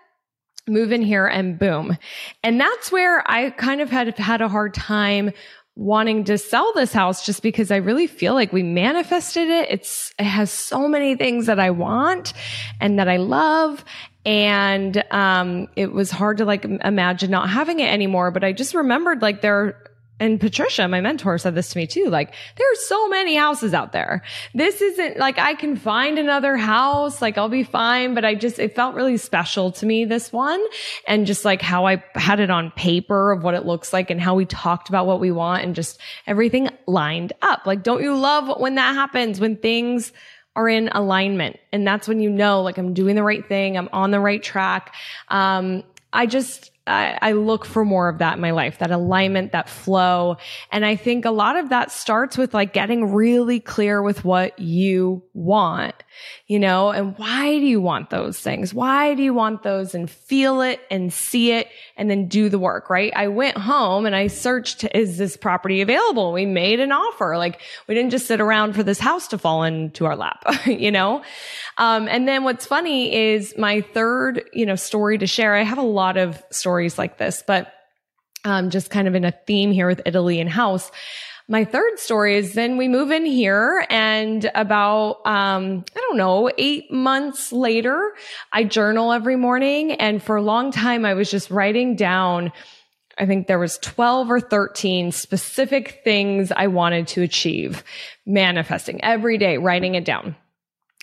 move 0.67 0.91
in 0.91 1.01
here 1.01 1.27
and 1.27 1.57
boom. 1.57 1.97
And 2.43 2.59
that's 2.59 2.91
where 2.91 3.23
I 3.29 3.51
kind 3.51 3.81
of 3.81 3.89
had 3.89 4.17
had 4.17 4.41
a 4.41 4.49
hard 4.49 4.73
time 4.73 5.31
wanting 5.75 6.23
to 6.23 6.39
sell 6.39 6.73
this 6.73 6.91
house 6.91 7.23
just 7.23 7.43
because 7.43 7.69
I 7.69 7.77
really 7.77 8.07
feel 8.07 8.33
like 8.33 8.51
we 8.51 8.63
manifested 8.63 9.47
it. 9.47 9.69
It's, 9.69 10.11
it 10.17 10.23
has 10.23 10.51
so 10.51 10.87
many 10.87 11.15
things 11.15 11.45
that 11.45 11.59
I 11.59 11.69
want 11.69 12.33
and 12.81 12.97
that 12.97 13.07
I 13.07 13.17
love 13.17 13.85
and 14.27 15.01
um, 15.09 15.69
it 15.77 15.93
was 15.93 16.11
hard 16.11 16.39
to 16.39 16.45
like 16.45 16.65
imagine 16.65 17.31
not 17.31 17.49
having 17.49 17.79
it 17.79 17.89
anymore. 17.89 18.29
But 18.29 18.43
I 18.43 18.51
just 18.51 18.75
remembered 18.75 19.21
like 19.21 19.41
there 19.41 19.86
and 20.19 20.39
Patricia, 20.39 20.87
my 20.87 20.99
mentor, 20.99 21.37
said 21.37 21.53
this 21.53 21.69
to 21.69 21.77
me 21.77 21.85
too. 21.85 22.09
Like, 22.09 22.33
there 22.55 22.71
are 22.71 22.75
so 22.87 23.07
many 23.07 23.35
houses 23.35 23.73
out 23.73 23.91
there. 23.91 24.23
This 24.53 24.81
isn't 24.81 25.17
like 25.17 25.37
I 25.37 25.53
can 25.53 25.75
find 25.75 26.17
another 26.17 26.57
house. 26.57 27.21
Like, 27.21 27.37
I'll 27.37 27.49
be 27.49 27.63
fine. 27.63 28.15
But 28.15 28.25
I 28.25 28.33
just, 28.33 28.57
it 28.57 28.75
felt 28.75 28.95
really 28.95 29.17
special 29.17 29.71
to 29.73 29.85
me, 29.85 30.05
this 30.05 30.33
one. 30.33 30.63
And 31.07 31.27
just 31.27 31.45
like 31.45 31.61
how 31.61 31.85
I 31.85 32.03
had 32.15 32.39
it 32.39 32.49
on 32.49 32.71
paper 32.71 33.31
of 33.31 33.43
what 33.43 33.53
it 33.53 33.65
looks 33.65 33.93
like 33.93 34.09
and 34.09 34.19
how 34.19 34.33
we 34.33 34.45
talked 34.45 34.89
about 34.89 35.05
what 35.05 35.19
we 35.19 35.31
want 35.31 35.63
and 35.63 35.75
just 35.75 35.99
everything 36.25 36.69
lined 36.87 37.33
up. 37.43 37.67
Like, 37.67 37.83
don't 37.83 38.01
you 38.01 38.15
love 38.15 38.59
when 38.59 38.75
that 38.75 38.95
happens? 38.95 39.39
When 39.39 39.55
things 39.55 40.13
are 40.55 40.67
in 40.67 40.89
alignment. 40.89 41.57
And 41.71 41.85
that's 41.85 42.07
when 42.07 42.19
you 42.19 42.31
know, 42.31 42.63
like, 42.63 42.79
I'm 42.79 42.95
doing 42.95 43.15
the 43.15 43.21
right 43.21 43.47
thing. 43.47 43.77
I'm 43.77 43.89
on 43.93 44.09
the 44.09 44.19
right 44.19 44.41
track. 44.41 44.95
Um, 45.27 45.83
I 46.11 46.25
just, 46.25 46.71
I, 46.87 47.17
I, 47.21 47.31
look 47.33 47.65
for 47.65 47.83
more 47.83 48.07
of 48.09 48.19
that 48.19 48.35
in 48.35 48.41
my 48.41 48.51
life, 48.51 48.79
that 48.79 48.91
alignment, 48.91 49.51
that 49.51 49.69
flow. 49.69 50.37
And 50.71 50.85
I 50.85 50.95
think 50.95 51.25
a 51.25 51.31
lot 51.31 51.57
of 51.57 51.69
that 51.69 51.91
starts 51.91 52.37
with 52.37 52.53
like 52.53 52.73
getting 52.73 53.13
really 53.13 53.59
clear 53.59 54.01
with 54.01 54.23
what 54.23 54.57
you 54.57 55.23
want, 55.33 55.95
you 56.47 56.59
know, 56.59 56.89
and 56.89 57.17
why 57.17 57.59
do 57.59 57.65
you 57.65 57.81
want 57.81 58.09
those 58.09 58.39
things? 58.39 58.73
Why 58.73 59.13
do 59.13 59.23
you 59.23 59.33
want 59.33 59.63
those 59.63 59.93
and 59.93 60.09
feel 60.09 60.61
it 60.61 60.79
and 60.89 61.11
see 61.11 61.51
it 61.51 61.67
and 61.97 62.09
then 62.09 62.27
do 62.27 62.49
the 62.49 62.59
work, 62.59 62.89
right? 62.89 63.11
I 63.15 63.27
went 63.27 63.57
home 63.57 64.05
and 64.05 64.15
I 64.15 64.27
searched, 64.27 64.85
is 64.95 65.17
this 65.17 65.35
property 65.35 65.81
available? 65.81 66.31
We 66.31 66.45
made 66.45 66.79
an 66.79 66.91
offer. 66.91 67.37
Like 67.37 67.61
we 67.87 67.95
didn't 67.95 68.11
just 68.11 68.27
sit 68.27 68.39
around 68.39 68.73
for 68.73 68.83
this 68.83 68.99
house 68.99 69.27
to 69.29 69.37
fall 69.37 69.63
into 69.63 70.05
our 70.05 70.15
lap, 70.15 70.45
you 70.65 70.91
know? 70.91 71.21
Um, 71.77 72.07
and 72.07 72.27
then 72.27 72.43
what's 72.43 72.65
funny 72.65 73.13
is 73.13 73.55
my 73.57 73.81
third, 73.81 74.49
you 74.53 74.65
know, 74.65 74.75
story 74.75 75.17
to 75.17 75.27
share. 75.27 75.55
I 75.55 75.63
have 75.63 75.77
a 75.77 75.83
lot 75.83 76.17
of 76.17 76.41
stories 76.49 76.76
like 76.97 77.17
this, 77.17 77.43
but 77.45 77.73
um, 78.43 78.69
just 78.69 78.89
kind 78.89 79.07
of 79.07 79.15
in 79.15 79.25
a 79.25 79.31
theme 79.31 79.71
here 79.71 79.87
with 79.87 80.01
Italy 80.05 80.39
and 80.39 80.49
house. 80.49 80.91
My 81.49 81.63
third 81.63 81.97
story 81.97 82.35
is 82.35 82.53
then 82.53 82.77
we 82.77 82.87
move 82.87 83.09
in 83.09 83.25
here 83.25 83.85
and 83.89 84.49
about, 84.53 85.25
um, 85.25 85.85
I 85.95 85.99
don't 86.01 86.17
know, 86.17 86.51
eight 86.57 86.91
months 86.91 87.53
later, 87.53 88.13
I 88.51 88.65
journal 88.65 89.13
every 89.13 89.37
morning. 89.37 89.93
And 89.93 90.21
for 90.21 90.35
a 90.35 90.41
long 90.41 90.71
time, 90.71 91.05
I 91.05 91.13
was 91.13 91.31
just 91.31 91.49
writing 91.49 91.95
down 91.95 92.51
I 93.17 93.25
think 93.25 93.47
there 93.47 93.59
was 93.59 93.79
12 93.79 94.29
or 94.29 94.39
13 94.39 95.11
specific 95.11 96.01
things 96.03 96.51
I 96.51 96.67
wanted 96.67 97.07
to 97.09 97.23
achieve, 97.23 97.83
manifesting 98.25 99.03
every 99.03 99.37
day, 99.37 99.57
writing 99.57 99.95
it 99.95 100.05
down. 100.05 100.35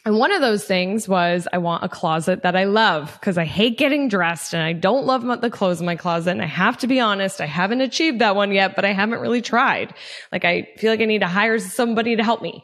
And 0.06 0.18
one 0.18 0.32
of 0.32 0.42
those 0.42 0.64
things 0.64 1.08
was 1.08 1.48
I 1.50 1.58
want 1.58 1.82
a 1.82 1.88
closet 1.88 2.42
that 2.42 2.54
I 2.54 2.64
love 2.64 3.16
because 3.18 3.38
I 3.38 3.44
hate 3.44 3.78
getting 3.78 4.08
dressed 4.08 4.52
and 4.52 4.62
I 4.62 4.74
don't 4.74 5.06
love 5.06 5.22
the 5.40 5.50
clothes 5.50 5.80
in 5.80 5.86
my 5.86 5.96
closet. 5.96 6.32
And 6.32 6.42
I 6.42 6.46
have 6.46 6.76
to 6.78 6.86
be 6.86 7.00
honest, 7.00 7.40
I 7.40 7.46
haven't 7.46 7.80
achieved 7.80 8.18
that 8.18 8.36
one 8.36 8.52
yet, 8.52 8.76
but 8.76 8.84
I 8.84 8.92
haven't 8.92 9.20
really 9.20 9.40
tried. 9.40 9.94
Like 10.30 10.44
I 10.44 10.68
feel 10.76 10.90
like 10.90 11.00
I 11.00 11.06
need 11.06 11.20
to 11.20 11.26
hire 11.26 11.58
somebody 11.58 12.16
to 12.16 12.22
help 12.22 12.42
me. 12.42 12.62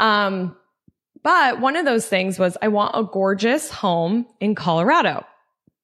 Um, 0.00 0.56
but 1.22 1.60
one 1.60 1.76
of 1.76 1.84
those 1.84 2.06
things 2.06 2.38
was 2.38 2.56
I 2.62 2.68
want 2.68 2.92
a 2.94 3.04
gorgeous 3.04 3.70
home 3.70 4.26
in 4.40 4.54
Colorado 4.54 5.26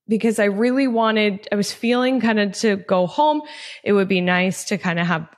because 0.09 0.39
I 0.39 0.45
really 0.45 0.87
wanted, 0.87 1.49
I 1.53 1.57
was 1.57 1.71
feeling 1.71 2.21
kind 2.21 2.41
of 2.41 2.53
to 2.53 2.77
go 2.77 3.07
home. 3.07 3.43
It 3.83 3.93
would 3.93 4.09
be 4.09 4.23
nice 4.23 4.65
to 4.67 4.79
kind 4.79 4.99
of 4.99 5.07
have 5.07 5.29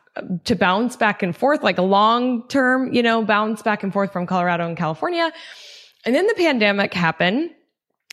to 0.45 0.55
bounce 0.55 0.97
back 0.97 1.23
and 1.23 1.37
forth, 1.37 1.63
like 1.63 1.79
a 1.79 1.83
long 1.83 2.47
term, 2.49 2.93
you 2.93 3.03
know, 3.03 3.25
bounce 3.25 3.63
back 3.63 3.83
and 3.83 3.93
forth 3.93 4.13
from 4.13 4.27
Colorado 4.27 4.67
and 4.67 4.77
California. 4.77 5.33
And 6.05 6.15
then 6.15 6.27
the 6.27 6.35
pandemic 6.35 6.95
happened. 6.95 7.51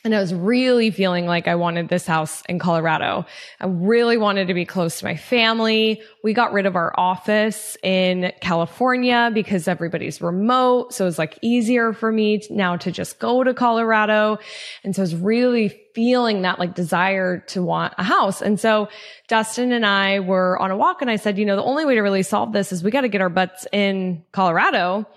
And 0.06 0.14
I 0.14 0.20
was 0.20 0.34
really 0.34 0.92
feeling 0.92 1.26
like 1.28 1.48
I 1.48 1.56
wanted 1.56 1.88
this 1.88 2.06
house 2.06 2.44
in 2.50 2.60
Colorado. 2.60 3.26
I 3.62 3.68
really 3.68 4.18
wanted 4.18 4.50
to 4.50 4.54
be 4.54 4.66
close 4.66 5.00
to 5.00 5.06
my 5.06 5.16
family. 5.16 6.02
We 6.26 6.34
got 6.34 6.52
rid 6.52 6.66
of 6.66 6.76
our 6.76 6.94
office 7.00 7.78
in 7.82 8.34
California 8.42 9.32
because 9.34 9.66
everybody's 9.66 10.22
remote. 10.22 10.94
So 10.94 11.06
it 11.06 11.08
was 11.08 11.18
like 11.18 11.40
easier 11.42 11.94
for 11.94 12.12
me 12.12 12.42
now 12.50 12.76
to 12.78 12.92
just 12.92 13.20
go 13.20 13.46
to 13.46 13.54
Colorado. 13.54 14.40
And 14.84 14.94
so 14.94 15.02
I 15.02 15.04
was 15.04 15.16
really 15.16 15.70
feeling 15.96 16.42
that 16.42 16.60
like 16.60 16.76
desire 16.76 17.40
to 17.40 17.64
want 17.64 17.94
a 17.98 18.04
house. 18.04 18.42
And 18.42 18.60
so 18.60 18.90
Dustin 19.30 19.72
and 19.72 19.86
I 19.86 20.20
were 20.20 20.60
on 20.60 20.70
a 20.70 20.76
walk 20.76 21.02
and 21.02 21.10
I 21.10 21.16
said, 21.16 21.38
you 21.38 21.46
know, 21.46 21.56
the 21.56 21.64
only 21.64 21.86
way 21.86 21.96
to 21.96 22.02
really 22.02 22.24
solve 22.24 22.52
this 22.52 22.74
is 22.74 22.84
we 22.84 22.92
got 22.92 23.02
to 23.02 23.10
get 23.10 23.22
our 23.22 23.30
butts 23.30 23.68
in 23.72 24.26
Colorado 24.34 25.08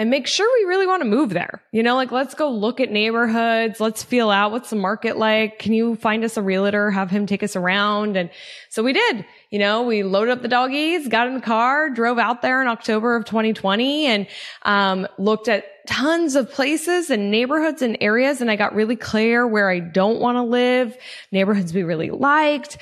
and 0.00 0.08
make 0.08 0.26
sure 0.26 0.50
we 0.58 0.66
really 0.66 0.86
want 0.86 1.02
to 1.02 1.08
move 1.08 1.28
there. 1.28 1.62
You 1.72 1.82
know, 1.82 1.94
like 1.94 2.10
let's 2.10 2.32
go 2.34 2.50
look 2.50 2.80
at 2.80 2.90
neighborhoods. 2.90 3.80
Let's 3.80 4.02
feel 4.02 4.30
out 4.30 4.50
what's 4.50 4.70
the 4.70 4.76
market 4.76 5.18
like. 5.18 5.58
Can 5.58 5.74
you 5.74 5.94
find 5.94 6.24
us 6.24 6.38
a 6.38 6.42
realtor, 6.42 6.90
have 6.90 7.10
him 7.10 7.26
take 7.26 7.42
us 7.42 7.54
around? 7.54 8.16
And 8.16 8.30
so 8.70 8.82
we 8.82 8.94
did, 8.94 9.26
you 9.50 9.58
know, 9.58 9.82
we 9.82 10.02
loaded 10.02 10.32
up 10.32 10.40
the 10.40 10.48
doggies, 10.48 11.06
got 11.06 11.26
in 11.26 11.34
the 11.34 11.42
car, 11.42 11.90
drove 11.90 12.18
out 12.18 12.40
there 12.40 12.62
in 12.62 12.68
October 12.68 13.14
of 13.14 13.26
2020 13.26 14.06
and, 14.06 14.26
um, 14.62 15.06
looked 15.18 15.48
at 15.48 15.66
tons 15.86 16.34
of 16.34 16.50
places 16.50 17.10
and 17.10 17.30
neighborhoods 17.30 17.82
and 17.82 17.98
areas. 18.00 18.40
And 18.40 18.50
I 18.50 18.56
got 18.56 18.74
really 18.74 18.96
clear 18.96 19.46
where 19.46 19.68
I 19.68 19.80
don't 19.80 20.18
want 20.18 20.36
to 20.36 20.42
live, 20.42 20.96
neighborhoods 21.30 21.74
we 21.74 21.82
really 21.82 22.08
liked. 22.08 22.78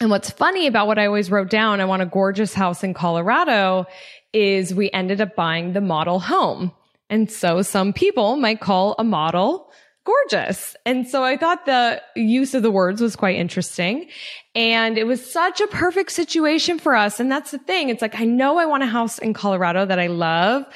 And 0.00 0.10
what's 0.10 0.30
funny 0.30 0.66
about 0.66 0.88
what 0.88 0.98
I 0.98 1.06
always 1.06 1.30
wrote 1.30 1.48
down, 1.48 1.80
I 1.80 1.84
want 1.84 2.02
a 2.02 2.06
gorgeous 2.06 2.52
house 2.52 2.82
in 2.82 2.92
Colorado 2.92 3.86
is 4.34 4.74
we 4.74 4.90
ended 4.90 5.20
up 5.20 5.34
buying 5.34 5.72
the 5.72 5.80
model 5.80 6.20
home. 6.20 6.72
And 7.08 7.30
so 7.30 7.62
some 7.62 7.92
people 7.92 8.36
might 8.36 8.60
call 8.60 8.94
a 8.98 9.04
model 9.04 9.70
gorgeous. 10.04 10.76
And 10.84 11.08
so 11.08 11.24
I 11.24 11.36
thought 11.36 11.64
the 11.64 12.02
use 12.14 12.54
of 12.54 12.62
the 12.62 12.70
words 12.70 13.00
was 13.00 13.16
quite 13.16 13.36
interesting. 13.36 14.08
And 14.54 14.98
it 14.98 15.04
was 15.04 15.32
such 15.32 15.60
a 15.60 15.66
perfect 15.66 16.12
situation 16.12 16.78
for 16.78 16.94
us. 16.94 17.20
And 17.20 17.30
that's 17.30 17.50
the 17.52 17.58
thing. 17.58 17.88
It's 17.88 18.02
like, 18.02 18.20
I 18.20 18.24
know 18.24 18.58
I 18.58 18.66
want 18.66 18.82
a 18.82 18.86
house 18.86 19.18
in 19.18 19.32
Colorado 19.32 19.86
that 19.86 19.98
I 19.98 20.08
love. 20.08 20.66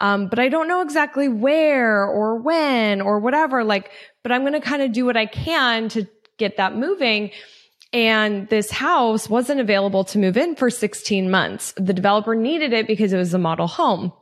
Um, 0.00 0.26
but 0.26 0.40
I 0.40 0.48
don't 0.48 0.66
know 0.66 0.80
exactly 0.82 1.28
where 1.28 2.04
or 2.04 2.36
when 2.36 3.00
or 3.00 3.20
whatever. 3.20 3.62
Like, 3.62 3.90
but 4.24 4.32
I'm 4.32 4.40
going 4.40 4.54
to 4.54 4.60
kind 4.60 4.82
of 4.82 4.92
do 4.92 5.04
what 5.04 5.16
I 5.16 5.26
can 5.26 5.88
to 5.90 6.08
get 6.38 6.56
that 6.56 6.74
moving. 6.76 7.30
And 7.92 8.48
this 8.48 8.70
house 8.70 9.28
wasn't 9.28 9.60
available 9.60 10.04
to 10.04 10.18
move 10.18 10.36
in 10.36 10.56
for 10.56 10.70
16 10.70 11.30
months. 11.30 11.74
The 11.76 11.92
developer 11.92 12.34
needed 12.34 12.72
it 12.72 12.86
because 12.86 13.12
it 13.12 13.18
was 13.18 13.34
a 13.34 13.38
model 13.38 13.66
home. 13.66 14.12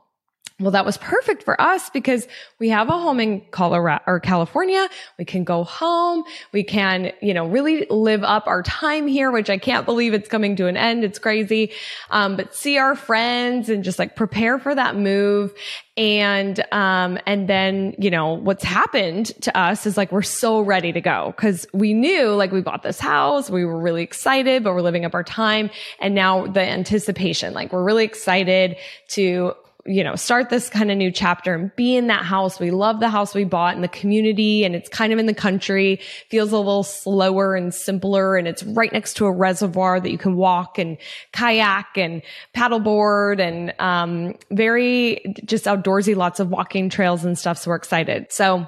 Well, 0.60 0.72
that 0.72 0.84
was 0.84 0.98
perfect 0.98 1.42
for 1.42 1.58
us 1.58 1.88
because 1.88 2.28
we 2.58 2.68
have 2.68 2.88
a 2.88 2.92
home 2.92 3.18
in 3.18 3.40
Colorado 3.50 4.04
or 4.06 4.20
California. 4.20 4.88
We 5.18 5.24
can 5.24 5.42
go 5.42 5.64
home. 5.64 6.24
We 6.52 6.64
can, 6.64 7.12
you 7.22 7.32
know, 7.32 7.46
really 7.46 7.86
live 7.88 8.22
up 8.22 8.46
our 8.46 8.62
time 8.62 9.06
here, 9.06 9.30
which 9.30 9.48
I 9.48 9.56
can't 9.56 9.86
believe 9.86 10.12
it's 10.12 10.28
coming 10.28 10.56
to 10.56 10.66
an 10.66 10.76
end. 10.76 11.02
It's 11.02 11.18
crazy. 11.18 11.72
Um, 12.10 12.36
but 12.36 12.54
see 12.54 12.76
our 12.76 12.94
friends 12.94 13.70
and 13.70 13.82
just 13.82 13.98
like 13.98 14.16
prepare 14.16 14.58
for 14.58 14.74
that 14.74 14.96
move. 14.96 15.54
And, 15.96 16.62
um, 16.72 17.18
and 17.26 17.48
then, 17.48 17.94
you 17.98 18.10
know, 18.10 18.34
what's 18.34 18.64
happened 18.64 19.26
to 19.42 19.56
us 19.58 19.86
is 19.86 19.96
like, 19.96 20.12
we're 20.12 20.22
so 20.22 20.60
ready 20.60 20.92
to 20.92 21.00
go 21.00 21.32
because 21.36 21.66
we 21.72 21.94
knew 21.94 22.28
like 22.34 22.52
we 22.52 22.60
bought 22.60 22.82
this 22.82 23.00
house. 23.00 23.48
We 23.48 23.64
were 23.64 23.78
really 23.78 24.02
excited, 24.02 24.62
but 24.62 24.74
we're 24.74 24.82
living 24.82 25.06
up 25.06 25.14
our 25.14 25.24
time. 25.24 25.70
And 26.00 26.14
now 26.14 26.46
the 26.46 26.62
anticipation, 26.62 27.54
like 27.54 27.72
we're 27.72 27.84
really 27.84 28.04
excited 28.04 28.76
to 29.08 29.54
you 29.86 30.04
know, 30.04 30.14
start 30.14 30.50
this 30.50 30.68
kind 30.68 30.90
of 30.90 30.96
new 30.96 31.10
chapter 31.10 31.54
and 31.54 31.74
be 31.76 31.96
in 31.96 32.08
that 32.08 32.24
house. 32.24 32.60
We 32.60 32.70
love 32.70 33.00
the 33.00 33.08
house 33.08 33.34
we 33.34 33.44
bought 33.44 33.74
in 33.74 33.82
the 33.82 33.88
community 33.88 34.64
and 34.64 34.74
it's 34.74 34.88
kind 34.88 35.12
of 35.12 35.18
in 35.18 35.26
the 35.26 35.34
country, 35.34 36.00
feels 36.28 36.52
a 36.52 36.56
little 36.56 36.82
slower 36.82 37.54
and 37.54 37.72
simpler. 37.72 38.36
And 38.36 38.46
it's 38.46 38.62
right 38.62 38.92
next 38.92 39.14
to 39.14 39.26
a 39.26 39.32
reservoir 39.32 40.00
that 40.00 40.10
you 40.10 40.18
can 40.18 40.36
walk 40.36 40.78
and 40.78 40.98
kayak 41.32 41.96
and 41.96 42.22
paddleboard 42.54 43.40
and, 43.40 43.74
um, 43.78 44.34
very 44.50 45.34
just 45.44 45.64
outdoorsy, 45.64 46.16
lots 46.16 46.40
of 46.40 46.50
walking 46.50 46.88
trails 46.90 47.24
and 47.24 47.38
stuff. 47.38 47.58
So 47.58 47.70
we're 47.70 47.76
excited. 47.76 48.26
So, 48.30 48.66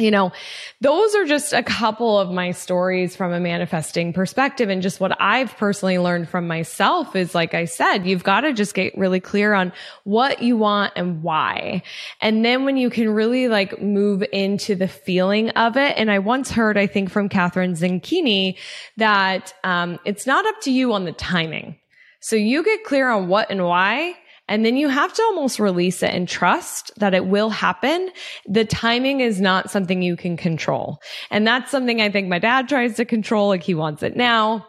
you 0.00 0.10
know, 0.10 0.32
those 0.80 1.14
are 1.14 1.24
just 1.24 1.52
a 1.52 1.62
couple 1.62 2.18
of 2.18 2.30
my 2.30 2.50
stories 2.52 3.14
from 3.14 3.32
a 3.32 3.40
manifesting 3.40 4.12
perspective. 4.12 4.68
And 4.68 4.82
just 4.82 5.00
what 5.00 5.20
I've 5.20 5.56
personally 5.56 5.98
learned 5.98 6.28
from 6.28 6.46
myself 6.46 7.14
is, 7.14 7.34
like 7.34 7.54
I 7.54 7.66
said, 7.66 8.06
you've 8.06 8.24
got 8.24 8.40
to 8.40 8.52
just 8.52 8.74
get 8.74 8.96
really 8.96 9.20
clear 9.20 9.52
on 9.54 9.72
what 10.04 10.42
you 10.42 10.56
want 10.56 10.92
and 10.96 11.22
why. 11.22 11.82
And 12.20 12.44
then 12.44 12.64
when 12.64 12.76
you 12.76 12.90
can 12.90 13.10
really 13.10 13.48
like 13.48 13.80
move 13.80 14.24
into 14.32 14.74
the 14.74 14.88
feeling 14.88 15.50
of 15.50 15.76
it. 15.76 15.96
And 15.96 16.10
I 16.10 16.18
once 16.18 16.50
heard, 16.50 16.78
I 16.78 16.86
think 16.86 17.10
from 17.10 17.28
Kathrin 17.28 17.78
Zenkina 17.78 18.56
that, 18.96 19.52
um, 19.64 19.98
it's 20.04 20.26
not 20.26 20.46
up 20.46 20.60
to 20.62 20.72
you 20.72 20.92
on 20.92 21.04
the 21.04 21.12
timing. 21.12 21.76
So 22.20 22.36
you 22.36 22.62
get 22.62 22.84
clear 22.84 23.08
on 23.08 23.28
what 23.28 23.50
and 23.50 23.64
why 23.64 24.14
and 24.50 24.64
then 24.64 24.76
you 24.76 24.88
have 24.88 25.12
to 25.12 25.22
almost 25.22 25.60
release 25.60 26.02
it 26.02 26.10
and 26.10 26.28
trust 26.28 26.90
that 26.96 27.14
it 27.14 27.24
will 27.24 27.50
happen. 27.50 28.10
The 28.46 28.64
timing 28.64 29.20
is 29.20 29.40
not 29.40 29.70
something 29.70 30.02
you 30.02 30.16
can 30.16 30.36
control. 30.36 31.00
And 31.30 31.46
that's 31.46 31.70
something 31.70 32.02
I 32.02 32.10
think 32.10 32.28
my 32.28 32.40
dad 32.40 32.68
tries 32.68 32.96
to 32.96 33.04
control. 33.04 33.46
Like 33.48 33.62
he 33.62 33.74
wants 33.74 34.02
it 34.02 34.16
now. 34.16 34.66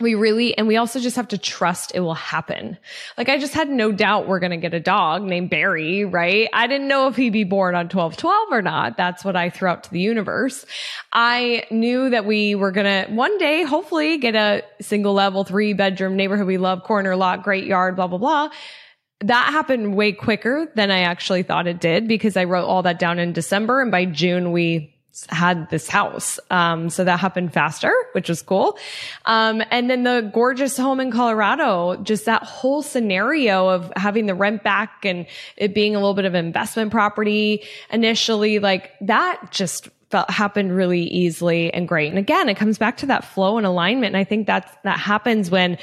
we 0.00 0.14
really, 0.14 0.56
and 0.56 0.66
we 0.66 0.78
also 0.78 0.98
just 0.98 1.16
have 1.16 1.28
to 1.28 1.36
trust 1.36 1.92
it 1.94 2.00
will 2.00 2.14
happen. 2.14 2.78
Like 3.18 3.28
I 3.28 3.36
just 3.36 3.52
had 3.52 3.68
no 3.68 3.92
doubt 3.92 4.26
we're 4.26 4.40
going 4.40 4.52
to 4.52 4.56
get 4.56 4.72
a 4.72 4.80
dog 4.80 5.22
named 5.22 5.50
Barry, 5.50 6.06
right? 6.06 6.48
I 6.54 6.66
didn't 6.66 6.88
know 6.88 7.06
if 7.08 7.16
he'd 7.16 7.34
be 7.34 7.44
born 7.44 7.74
on 7.74 7.90
1212 7.90 8.48
or 8.50 8.62
not. 8.62 8.96
That's 8.96 9.22
what 9.22 9.36
I 9.36 9.50
threw 9.50 9.68
out 9.68 9.84
to 9.84 9.90
the 9.90 10.00
universe. 10.00 10.64
I 11.12 11.66
knew 11.70 12.08
that 12.08 12.24
we 12.24 12.54
were 12.54 12.72
going 12.72 12.86
to 12.86 13.12
one 13.12 13.36
day, 13.36 13.64
hopefully 13.64 14.16
get 14.16 14.34
a 14.34 14.62
single 14.80 15.12
level 15.12 15.44
three 15.44 15.74
bedroom 15.74 16.16
neighborhood 16.16 16.46
we 16.46 16.56
love, 16.56 16.84
corner 16.84 17.14
lot, 17.16 17.42
great 17.42 17.66
yard, 17.66 17.96
blah, 17.96 18.06
blah, 18.06 18.16
blah 18.16 18.48
that 19.20 19.50
happened 19.50 19.94
way 19.94 20.12
quicker 20.12 20.70
than 20.74 20.90
I 20.90 21.00
actually 21.00 21.42
thought 21.42 21.66
it 21.66 21.80
did 21.80 22.08
because 22.08 22.36
I 22.36 22.44
wrote 22.44 22.64
all 22.64 22.82
that 22.82 22.98
down 22.98 23.18
in 23.18 23.32
December. 23.32 23.80
And 23.82 23.90
by 23.90 24.06
June, 24.06 24.52
we 24.52 24.94
had 25.28 25.68
this 25.70 25.88
house. 25.88 26.38
Um, 26.50 26.88
so 26.88 27.04
that 27.04 27.18
happened 27.18 27.52
faster, 27.52 27.92
which 28.12 28.28
was 28.28 28.42
cool. 28.42 28.78
Um, 29.26 29.62
and 29.70 29.90
then 29.90 30.04
the 30.04 30.30
gorgeous 30.32 30.76
home 30.76 31.00
in 31.00 31.10
Colorado, 31.10 31.96
just 32.02 32.24
that 32.24 32.44
whole 32.44 32.80
scenario 32.80 33.68
of 33.68 33.92
having 33.96 34.26
the 34.26 34.34
rent 34.34 34.62
back 34.62 35.04
and 35.04 35.26
it 35.56 35.74
being 35.74 35.94
a 35.94 35.98
little 35.98 36.14
bit 36.14 36.24
of 36.24 36.34
investment 36.34 36.90
property 36.90 37.64
initially, 37.90 38.58
like 38.60 38.92
that 39.00 39.50
just 39.50 39.88
felt 40.10 40.30
happened 40.30 40.74
really 40.74 41.02
easily 41.02 41.72
and 41.72 41.86
great. 41.86 42.08
And 42.08 42.18
again, 42.18 42.48
it 42.48 42.56
comes 42.56 42.78
back 42.78 42.96
to 42.98 43.06
that 43.06 43.24
flow 43.24 43.58
and 43.58 43.66
alignment. 43.66 44.14
And 44.14 44.16
I 44.16 44.24
think 44.24 44.46
that's, 44.46 44.70
that 44.84 44.98
happens 44.98 45.50
when 45.50 45.78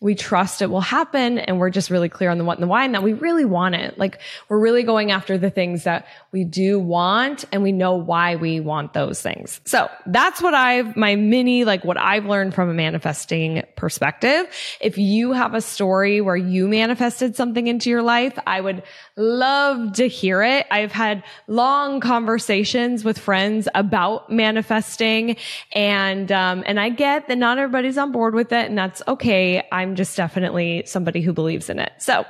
we 0.00 0.14
trust 0.14 0.62
it 0.62 0.70
will 0.70 0.80
happen 0.80 1.38
and 1.38 1.58
we're 1.58 1.68
just 1.68 1.90
really 1.90 2.08
clear 2.08 2.30
on 2.30 2.38
the 2.38 2.44
what 2.44 2.56
and 2.56 2.62
the 2.62 2.66
why 2.66 2.84
and 2.84 2.94
that 2.94 3.02
we 3.02 3.12
really 3.12 3.44
want 3.44 3.74
it. 3.74 3.98
Like 3.98 4.18
we're 4.48 4.58
really 4.58 4.82
going 4.82 5.10
after 5.10 5.36
the 5.36 5.50
things 5.50 5.84
that 5.84 6.06
we 6.32 6.44
do 6.44 6.78
want 6.78 7.44
and 7.52 7.62
we 7.62 7.70
know 7.70 7.96
why 7.96 8.36
we 8.36 8.60
want 8.60 8.94
those 8.94 9.20
things. 9.20 9.60
So 9.66 9.90
that's 10.06 10.40
what 10.40 10.54
I've, 10.54 10.96
my 10.96 11.16
mini, 11.16 11.64
like 11.64 11.84
what 11.84 11.98
I've 11.98 12.24
learned 12.24 12.54
from 12.54 12.70
a 12.70 12.74
manifesting 12.74 13.62
perspective. 13.76 14.46
If 14.80 14.96
you 14.96 15.32
have 15.32 15.52
a 15.52 15.60
story 15.60 16.22
where 16.22 16.36
you 16.36 16.66
manifested 16.66 17.36
something 17.36 17.66
into 17.66 17.90
your 17.90 18.02
life, 18.02 18.38
I 18.46 18.62
would 18.62 18.82
love 19.16 19.94
to 19.94 20.08
hear 20.08 20.42
it. 20.42 20.66
I've 20.70 20.92
had 20.92 21.24
long 21.46 22.00
conversations 22.00 23.04
with 23.04 23.18
friends 23.18 23.68
about 23.74 24.30
manifesting 24.30 25.36
and, 25.72 26.32
um, 26.32 26.62
and 26.64 26.80
I 26.80 26.88
get 26.88 27.28
that 27.28 27.36
not 27.36 27.58
everybody's 27.58 27.98
on 27.98 28.12
board 28.12 28.34
with 28.34 28.50
it 28.52 28.66
and 28.66 28.78
that's 28.78 29.02
okay. 29.06 29.62
I'm 29.70 29.89
just 29.96 30.16
definitely 30.16 30.84
somebody 30.86 31.20
who 31.20 31.32
believes 31.32 31.70
in 31.70 31.78
it. 31.78 31.92
So 31.98 32.24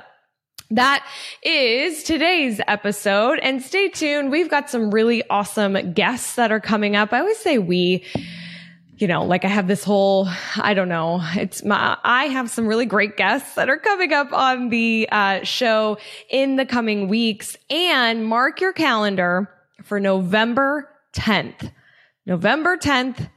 that 0.71 1.05
is 1.43 2.03
today's 2.03 2.61
episode 2.65 3.39
and 3.39 3.61
stay 3.61 3.89
tuned. 3.89 4.31
We've 4.31 4.49
got 4.49 4.69
some 4.69 4.89
really 4.89 5.21
awesome 5.29 5.93
guests 5.93 6.35
that 6.35 6.51
are 6.51 6.61
coming 6.61 6.95
up. 6.95 7.11
I 7.11 7.19
always 7.19 7.37
say 7.37 7.57
we, 7.57 8.05
you 8.97 9.07
know, 9.07 9.25
like 9.25 9.43
I 9.43 9.49
have 9.49 9.67
this 9.67 9.83
whole, 9.83 10.29
I 10.55 10.73
don't 10.73 10.87
know, 10.87 11.19
it's 11.35 11.63
my, 11.65 11.97
I 12.05 12.25
have 12.25 12.49
some 12.49 12.67
really 12.67 12.85
great 12.85 13.17
guests 13.17 13.55
that 13.55 13.69
are 13.69 13.77
coming 13.77 14.13
up 14.13 14.31
on 14.31 14.69
the 14.69 15.09
uh, 15.11 15.43
show 15.43 15.97
in 16.29 16.55
the 16.55 16.65
coming 16.65 17.09
weeks 17.09 17.57
and 17.69 18.25
mark 18.25 18.61
your 18.61 18.71
calendar 18.71 19.49
for 19.83 19.99
November 19.99 20.87
10th. 21.13 21.69
November 22.25 22.77
10th. 22.77 23.29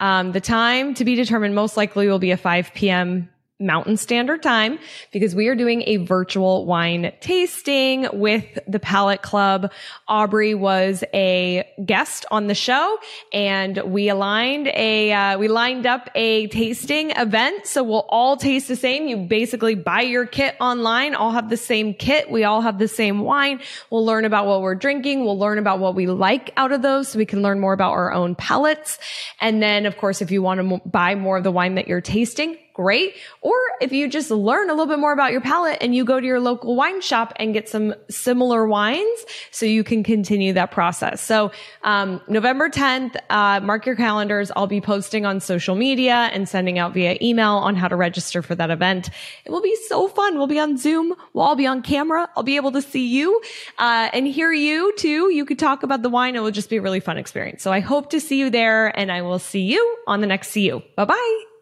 Um, 0.00 0.32
the 0.32 0.40
time 0.40 0.94
to 0.94 1.04
be 1.04 1.16
determined 1.16 1.54
most 1.54 1.76
likely 1.76 2.06
will 2.06 2.20
be 2.20 2.30
a 2.30 2.36
5 2.36 2.72
p.m. 2.72 3.28
Mountain 3.60 3.96
Standard 3.96 4.42
Time 4.42 4.78
because 5.10 5.34
we 5.34 5.48
are 5.48 5.56
doing 5.56 5.82
a 5.86 5.96
virtual 5.96 6.64
wine 6.64 7.12
tasting 7.20 8.06
with 8.12 8.44
the 8.68 8.78
Palate 8.78 9.22
Club. 9.22 9.72
Aubrey 10.06 10.54
was 10.54 11.02
a 11.12 11.68
guest 11.84 12.24
on 12.30 12.46
the 12.46 12.54
show 12.54 12.98
and 13.32 13.78
we 13.78 14.08
aligned 14.08 14.68
a, 14.68 15.12
uh, 15.12 15.38
we 15.38 15.48
lined 15.48 15.86
up 15.86 16.08
a 16.14 16.46
tasting 16.48 17.10
event. 17.10 17.66
So 17.66 17.82
we'll 17.82 18.06
all 18.08 18.36
taste 18.36 18.68
the 18.68 18.76
same. 18.76 19.08
You 19.08 19.16
basically 19.16 19.74
buy 19.74 20.02
your 20.02 20.24
kit 20.26 20.54
online, 20.60 21.16
all 21.16 21.32
have 21.32 21.50
the 21.50 21.56
same 21.56 21.94
kit. 21.94 22.30
We 22.30 22.44
all 22.44 22.60
have 22.60 22.78
the 22.78 22.88
same 22.88 23.20
wine. 23.20 23.60
We'll 23.90 24.04
learn 24.04 24.24
about 24.24 24.46
what 24.46 24.62
we're 24.62 24.76
drinking. 24.76 25.24
We'll 25.24 25.38
learn 25.38 25.58
about 25.58 25.80
what 25.80 25.96
we 25.96 26.06
like 26.06 26.52
out 26.56 26.70
of 26.70 26.82
those 26.82 27.08
so 27.08 27.18
we 27.18 27.26
can 27.26 27.42
learn 27.42 27.58
more 27.58 27.72
about 27.72 27.92
our 27.92 28.12
own 28.12 28.36
palates. 28.36 28.98
And 29.40 29.60
then, 29.60 29.84
of 29.86 29.96
course, 29.96 30.22
if 30.22 30.30
you 30.30 30.42
want 30.42 30.60
to 30.60 30.88
buy 30.88 31.16
more 31.16 31.38
of 31.38 31.42
the 31.42 31.50
wine 31.50 31.74
that 31.74 31.88
you're 31.88 32.00
tasting, 32.00 32.56
great. 32.78 33.14
Or 33.40 33.56
if 33.80 33.90
you 33.90 34.08
just 34.08 34.30
learn 34.30 34.70
a 34.70 34.72
little 34.72 34.86
bit 34.86 35.00
more 35.00 35.12
about 35.12 35.32
your 35.32 35.40
palate 35.40 35.78
and 35.80 35.96
you 35.96 36.04
go 36.04 36.20
to 36.20 36.26
your 36.26 36.38
local 36.38 36.76
wine 36.76 37.00
shop 37.00 37.32
and 37.36 37.52
get 37.52 37.68
some 37.68 37.94
similar 38.08 38.68
wines 38.68 39.24
so 39.50 39.66
you 39.66 39.82
can 39.82 40.04
continue 40.04 40.52
that 40.52 40.70
process. 40.70 41.20
So, 41.20 41.50
um, 41.82 42.20
November 42.28 42.68
10th, 42.68 43.16
uh, 43.30 43.60
mark 43.60 43.84
your 43.84 43.96
calendars. 43.96 44.52
I'll 44.54 44.68
be 44.68 44.80
posting 44.80 45.26
on 45.26 45.40
social 45.40 45.74
media 45.74 46.30
and 46.32 46.48
sending 46.48 46.78
out 46.78 46.94
via 46.94 47.18
email 47.22 47.54
on 47.54 47.74
how 47.74 47.88
to 47.88 47.96
register 47.96 48.42
for 48.42 48.54
that 48.54 48.70
event. 48.70 49.10
It 49.44 49.50
will 49.50 49.62
be 49.62 49.76
so 49.88 50.06
fun. 50.06 50.36
We'll 50.36 50.46
be 50.46 50.60
on 50.60 50.76
Zoom. 50.76 51.14
We'll 51.32 51.44
all 51.44 51.56
be 51.56 51.66
on 51.66 51.82
camera. 51.82 52.28
I'll 52.36 52.42
be 52.42 52.56
able 52.56 52.72
to 52.72 52.82
see 52.82 53.08
you, 53.08 53.40
uh, 53.78 54.10
and 54.12 54.26
hear 54.26 54.52
you 54.52 54.94
too. 54.96 55.32
You 55.32 55.44
could 55.44 55.58
talk 55.58 55.82
about 55.82 56.02
the 56.02 56.10
wine. 56.10 56.36
It 56.36 56.40
will 56.40 56.50
just 56.50 56.70
be 56.70 56.76
a 56.76 56.82
really 56.82 57.00
fun 57.00 57.18
experience. 57.18 57.62
So 57.62 57.72
I 57.72 57.80
hope 57.80 58.10
to 58.10 58.20
see 58.20 58.38
you 58.38 58.50
there 58.50 58.96
and 58.96 59.10
I 59.10 59.22
will 59.22 59.38
see 59.38 59.62
you 59.62 59.96
on 60.06 60.20
the 60.20 60.26
next 60.26 60.48
See 60.48 60.66
You. 60.66 60.82
Bye 60.96 61.04
bye. 61.04 61.57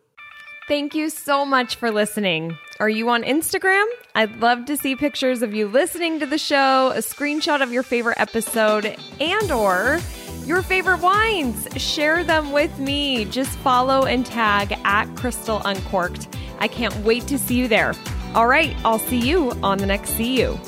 Thank 0.69 0.97
you 0.97 1.11
so 1.11 1.45
much 1.45 1.77
for 1.77 1.93
listening. 1.93 2.59
Are 2.81 2.89
you 2.89 3.09
on 3.11 3.23
Instagram? 3.23 3.85
I'd 4.17 4.41
love 4.41 4.65
to 4.65 4.77
see 4.77 4.97
pictures 4.97 5.43
of 5.43 5.55
you 5.55 5.69
listening 5.69 6.19
to 6.19 6.27
the 6.27 6.39
show, 6.39 6.91
a 6.91 6.99
screenshot 6.99 7.63
of 7.63 7.73
your 7.73 7.85
favorite 7.85 8.19
episode, 8.19 8.97
and 9.21 9.53
or 9.53 10.01
your 10.45 10.63
favorite 10.63 11.01
wines. 11.01 11.69
Share 11.81 12.25
them 12.25 12.51
with 12.51 12.77
me. 12.81 13.27
Just 13.27 13.57
follow 13.59 14.07
and 14.07 14.27
tag 14.27 14.77
at 14.85 15.07
Crystal 15.15 15.63
Uncorked. 15.65 16.37
I 16.59 16.67
can't 16.67 16.97
wait 17.05 17.29
to 17.29 17.39
see 17.39 17.55
you 17.55 17.69
there. 17.69 17.95
All 18.35 18.49
right, 18.49 18.75
I'll 18.85 18.99
see 18.99 19.21
you 19.21 19.53
on 19.63 19.79
the 19.79 19.87
next 19.87 20.11
See 20.17 20.41
You. 20.41 20.59